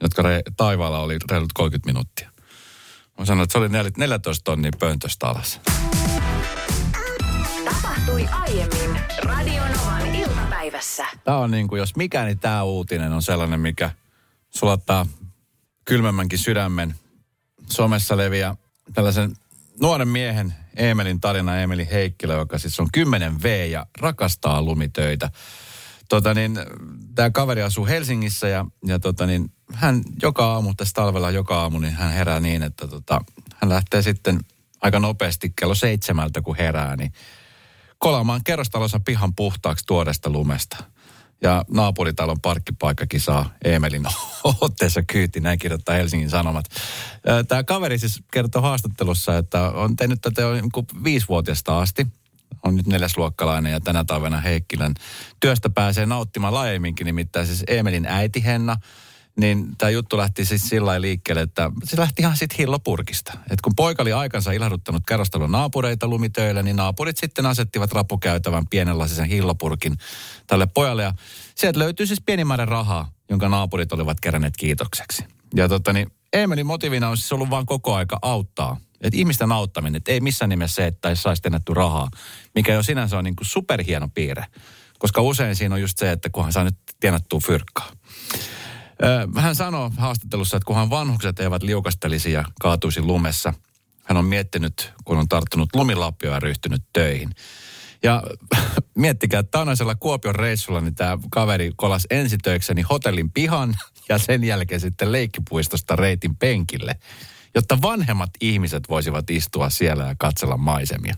jotka 0.01 0.21
re, 0.21 0.41
taivaalla 0.57 0.99
oli 0.99 1.17
reilut 1.31 1.53
30 1.53 1.89
minuuttia. 1.89 2.31
Mä 3.19 3.25
sanoin, 3.25 3.43
että 3.43 3.53
se 3.53 3.57
oli 3.57 3.69
14 3.97 4.43
tonnia 4.43 4.71
pöntöstä 4.79 5.27
alas. 5.27 5.61
Tapahtui 7.65 8.27
aiemmin 8.31 8.99
Radionovan 9.23 10.15
iltapäivässä. 10.15 11.05
Tämä 11.23 11.37
on 11.37 11.51
niin 11.51 11.67
kuin, 11.67 11.79
jos 11.79 11.95
mikä, 11.95 12.25
niin 12.25 12.39
tämä 12.39 12.63
uutinen 12.63 13.13
on 13.13 13.21
sellainen, 13.21 13.59
mikä 13.59 13.91
sulattaa 14.49 15.05
kylmemmänkin 15.85 16.39
sydämen. 16.39 16.95
Somessa 17.71 18.17
leviää 18.17 18.55
tällaisen 18.93 19.35
nuoren 19.81 20.07
miehen 20.07 20.53
Emelin 20.75 21.21
tarina, 21.21 21.57
Emeli 21.57 21.87
Heikkilä, 21.91 22.33
joka 22.33 22.57
siis 22.57 22.79
on 22.79 22.87
10 22.93 23.43
V 23.43 23.69
ja 23.69 23.85
rakastaa 23.99 24.61
lumitöitä. 24.61 25.29
Tota 26.09 26.33
niin, 26.33 26.59
tämä 27.15 27.29
kaveri 27.29 27.61
asuu 27.61 27.85
Helsingissä 27.85 28.47
ja, 28.47 28.65
ja 28.85 28.99
tota 28.99 29.25
niin, 29.25 29.51
hän 29.73 30.03
joka 30.21 30.53
aamu, 30.53 30.73
tässä 30.73 30.93
talvella 30.93 31.31
joka 31.31 31.61
aamu, 31.61 31.79
niin 31.79 31.93
hän 31.93 32.11
herää 32.11 32.39
niin, 32.39 32.63
että 32.63 32.87
tota, 32.87 33.21
hän 33.55 33.69
lähtee 33.69 34.01
sitten 34.01 34.39
aika 34.81 34.99
nopeasti 34.99 35.53
kello 35.59 35.75
seitsemältä, 35.75 36.41
kun 36.41 36.57
herää, 36.57 36.95
niin 36.95 37.13
kolaamaan 37.97 38.43
kerrostalonsa 38.43 38.99
pihan 38.99 39.35
puhtaaksi 39.35 39.85
tuoresta 39.85 40.29
lumesta. 40.29 40.77
Ja 41.41 41.65
naapuritalon 41.71 42.41
parkkipaikkakin 42.41 43.21
saa 43.21 43.49
Emelin 43.63 44.05
otteessa 44.61 45.03
kyyti, 45.03 45.39
näin 45.39 45.59
kirjoittaa 45.59 45.95
Helsingin 45.95 46.29
Sanomat. 46.29 46.65
Tämä 47.47 47.63
kaveri 47.63 47.97
siis 47.97 48.23
kertoo 48.31 48.61
haastattelussa, 48.61 49.37
että 49.37 49.69
on 49.69 49.95
tehnyt 49.95 50.21
tätä 50.21 50.41
jo 50.41 50.53
niin 50.53 51.03
viisivuotiaasta 51.03 51.79
asti. 51.79 52.07
On 52.63 52.75
nyt 52.75 52.87
neljäsluokkalainen 52.87 53.71
ja 53.71 53.79
tänä 53.79 54.03
talvena 54.03 54.41
Heikkilän 54.41 54.93
työstä 55.39 55.69
pääsee 55.69 56.05
nauttimaan 56.05 56.53
laajemminkin, 56.53 57.05
nimittäin 57.05 57.47
siis 57.47 57.63
Emelin 57.67 58.05
äiti 58.05 58.43
Henna– 58.45 58.77
niin 59.39 59.75
tämä 59.77 59.89
juttu 59.89 60.17
lähti 60.17 60.45
siis 60.45 60.69
sillä 60.69 61.01
liikkeelle, 61.01 61.41
että 61.41 61.71
se 61.83 61.97
lähti 61.97 62.21
ihan 62.21 62.37
sitten 62.37 62.57
hillopurkista. 62.57 63.33
Et 63.49 63.61
kun 63.61 63.75
poika 63.75 64.01
oli 64.01 64.13
aikansa 64.13 64.51
ilahduttanut 64.51 65.03
kerrostalon 65.07 65.51
naapureita 65.51 66.07
lumitöillä, 66.07 66.63
niin 66.63 66.75
naapurit 66.75 67.17
sitten 67.17 67.45
asettivat 67.45 67.91
rapukäytävän 67.91 68.67
pienenlaisen 68.67 69.25
hillopurkin 69.25 69.97
tälle 70.47 70.65
pojalle. 70.65 71.03
Ja 71.03 71.13
sieltä 71.55 71.79
löytyy 71.79 72.05
siis 72.05 72.21
pieni 72.25 72.45
määrä 72.45 72.65
rahaa, 72.65 73.11
jonka 73.29 73.49
naapurit 73.49 73.91
olivat 73.91 74.19
keränneet 74.19 74.57
kiitokseksi. 74.57 75.25
Ja 75.55 75.69
tota 75.69 75.93
niin, 75.93 76.11
Eemelin 76.33 76.65
motiivina 76.65 77.09
on 77.09 77.17
siis 77.17 77.31
ollut 77.31 77.49
vaan 77.49 77.65
koko 77.65 77.95
aika 77.95 78.19
auttaa. 78.21 78.77
Että 79.01 79.17
ihmisten 79.17 79.51
auttaminen, 79.51 79.95
että 79.95 80.11
ei 80.11 80.19
missään 80.19 80.49
nimessä 80.49 80.75
se, 80.75 80.87
että 80.87 81.15
saisi 81.15 81.41
tennetty 81.41 81.73
rahaa, 81.73 82.09
mikä 82.55 82.73
jo 82.73 82.83
sinänsä 82.83 83.17
on 83.17 83.23
niin 83.23 83.35
kuin 83.35 83.47
superhieno 83.47 84.07
piirre. 84.13 84.45
Koska 84.99 85.21
usein 85.21 85.55
siinä 85.55 85.75
on 85.75 85.81
just 85.81 85.97
se, 85.97 86.11
että 86.11 86.29
kunhan 86.29 86.53
saa 86.53 86.63
nyt 86.63 86.75
tienattua 86.99 87.39
fyrkkaa. 87.39 87.91
Hän 89.35 89.55
sanoi 89.55 89.91
haastattelussa, 89.97 90.57
että 90.57 90.67
kunhan 90.67 90.89
vanhukset 90.89 91.39
eivät 91.39 91.63
liukastelisi 91.63 92.31
ja 92.31 92.43
kaatuisi 92.59 93.01
lumessa, 93.01 93.53
hän 94.03 94.17
on 94.17 94.25
miettinyt, 94.25 94.93
kun 95.05 95.17
on 95.17 95.27
tarttunut 95.27 95.69
lumilappio 95.75 96.31
ja 96.31 96.39
ryhtynyt 96.39 96.83
töihin. 96.93 97.35
Ja 98.03 98.23
miettikää, 98.95 99.39
että 99.39 99.51
taanaisella 99.51 99.95
Kuopion 99.95 100.35
reissulla 100.35 100.81
niin 100.81 100.95
tämä 100.95 101.17
kaveri 101.29 101.71
kolas 101.75 102.07
ensitöikseni 102.09 102.81
hotellin 102.81 103.31
pihan 103.31 103.75
ja 104.09 104.17
sen 104.17 104.43
jälkeen 104.43 104.81
sitten 104.81 105.11
leikkipuistosta 105.11 105.95
reitin 105.95 106.35
penkille, 106.35 106.95
jotta 107.55 107.81
vanhemmat 107.81 108.29
ihmiset 108.41 108.89
voisivat 108.89 109.29
istua 109.29 109.69
siellä 109.69 110.03
ja 110.03 110.15
katsella 110.19 110.57
maisemia. 110.57 111.15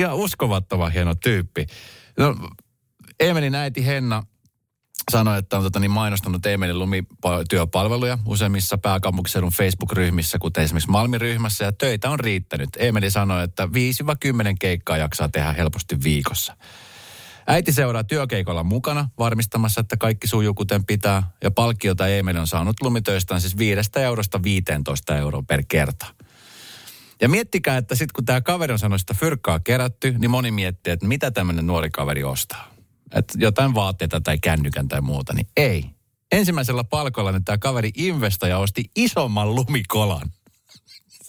Ja 0.00 0.14
uskovattoman 0.14 0.92
hieno 0.92 1.14
tyyppi. 1.14 1.66
No, 2.18 2.36
Emelin 3.20 3.54
äiti 3.54 3.86
Henna 3.86 4.22
sanoi, 5.10 5.38
että 5.38 5.56
on 5.56 5.62
tota, 5.62 5.80
niin 5.80 5.90
mainostanut 5.90 6.46
Eemelin 6.46 6.78
lumityöpalveluja 6.78 8.18
useimmissa 8.26 8.78
pääkaupunkiseudun 8.78 9.52
Facebook-ryhmissä, 9.52 10.38
kuten 10.38 10.64
esimerkiksi 10.64 10.90
Malmi-ryhmässä, 10.90 11.64
ja 11.64 11.72
töitä 11.72 12.10
on 12.10 12.20
riittänyt. 12.20 12.68
Emeli 12.78 13.10
sanoi, 13.10 13.44
että 13.44 13.66
5-10 13.66 13.68
keikkaa 14.60 14.96
jaksaa 14.96 15.28
tehdä 15.28 15.52
helposti 15.52 16.02
viikossa. 16.02 16.56
Äiti 17.46 17.72
seuraa 17.72 18.04
työkeikolla 18.04 18.64
mukana, 18.64 19.08
varmistamassa, 19.18 19.80
että 19.80 19.96
kaikki 19.96 20.26
sujuu 20.26 20.54
kuten 20.54 20.84
pitää, 20.84 21.22
ja 21.42 21.50
palkkiota 21.50 22.08
Emeli 22.08 22.38
on 22.38 22.46
saanut 22.46 22.76
lumitöistään 22.82 23.40
siis 23.40 23.58
5 23.58 23.90
eurosta 23.96 24.42
15 24.42 25.16
euroa 25.16 25.42
per 25.42 25.62
kerta. 25.68 26.06
Ja 27.20 27.28
miettikää, 27.28 27.76
että 27.76 27.94
sitten 27.94 28.14
kun 28.14 28.24
tämä 28.24 28.40
kaveri 28.40 28.72
on 28.72 28.78
sanonut 28.78 29.00
sitä 29.00 29.14
fyrkkaa 29.14 29.60
kerätty, 29.60 30.14
niin 30.18 30.30
moni 30.30 30.50
miettii, 30.50 30.92
että 30.92 31.06
mitä 31.06 31.30
tämmöinen 31.30 31.66
nuori 31.66 31.90
kaveri 31.90 32.24
ostaa 32.24 32.75
että 33.16 33.34
jotain 33.38 33.74
vaatteita 33.74 34.20
tai 34.20 34.38
kännykän 34.38 34.88
tai 34.88 35.00
muuta, 35.00 35.32
niin 35.32 35.48
ei. 35.56 35.90
Ensimmäisellä 36.32 36.84
palkolla 36.84 37.32
niin 37.32 37.44
tämä 37.44 37.58
kaveri 37.58 37.90
investoija 37.96 38.58
osti 38.58 38.84
isomman 38.96 39.54
lumikolan. 39.54 40.32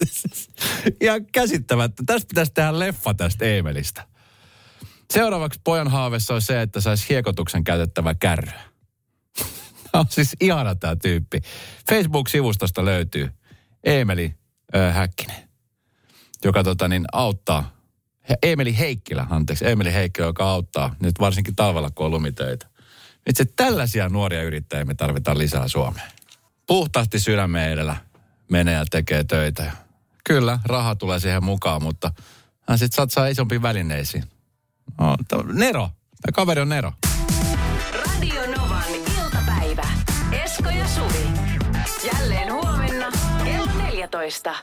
ja 1.06 1.12
käsittämättä. 1.32 2.02
Tästä 2.06 2.28
pitäisi 2.28 2.52
tehdä 2.54 2.78
leffa 2.78 3.14
tästä 3.14 3.44
Eemelistä. 3.44 4.06
Seuraavaksi 5.12 5.60
pojan 5.64 5.88
haavessa 5.88 6.34
on 6.34 6.42
se, 6.42 6.62
että 6.62 6.80
saisi 6.80 7.08
hiekotuksen 7.08 7.64
käytettävä 7.64 8.14
kärry. 8.14 8.52
on 9.92 10.04
siis 10.08 10.36
ihana 10.40 10.74
tämä 10.74 10.96
tyyppi. 10.96 11.40
Facebook-sivustosta 11.90 12.84
löytyy 12.84 13.30
Eemeli 13.84 14.34
äh, 14.76 14.94
Häkkinen, 14.94 15.48
joka 16.44 16.64
tota, 16.64 16.88
niin, 16.88 17.04
auttaa 17.12 17.77
Emeli 18.42 18.78
Heikkilä, 18.78 19.26
anteeksi, 19.30 19.68
Emeli 19.68 19.92
Heikkilä, 19.92 20.26
joka 20.26 20.50
auttaa 20.50 20.94
nyt 21.00 21.20
varsinkin 21.20 21.56
talvella, 21.56 21.90
kun 21.90 22.06
on 22.06 22.12
lumitöitä. 22.12 22.66
Itse 23.28 23.44
tällaisia 23.44 24.08
nuoria 24.08 24.42
yrittäjiä 24.42 24.84
me 24.84 24.94
tarvitaan 24.94 25.38
lisää 25.38 25.68
Suomeen. 25.68 26.10
Puhtaasti 26.66 27.18
sydämen 27.18 27.72
edellä 27.72 27.96
menee 28.50 28.74
ja 28.74 28.84
tekee 28.90 29.24
töitä. 29.24 29.72
Kyllä, 30.24 30.58
raha 30.64 30.94
tulee 30.94 31.20
siihen 31.20 31.44
mukaan, 31.44 31.82
mutta 31.82 32.12
hän 32.68 32.78
sitten 32.78 32.96
satsaa 32.96 33.26
isompiin 33.26 33.62
välineisiin. 33.62 34.24
No, 34.98 35.16
Nero. 35.52 35.90
Tämä 36.22 36.32
kaveri 36.34 36.60
on 36.60 36.68
Nero. 36.68 36.92
Radio 37.94 38.46
Novan 38.56 38.94
iltapäivä. 38.94 39.88
Esko 40.44 40.68
ja 40.68 40.88
Suvi. 40.88 41.28
Jälleen 42.12 42.52
huomenna 42.52 43.06
kello 43.44 43.72
14. 43.78 44.54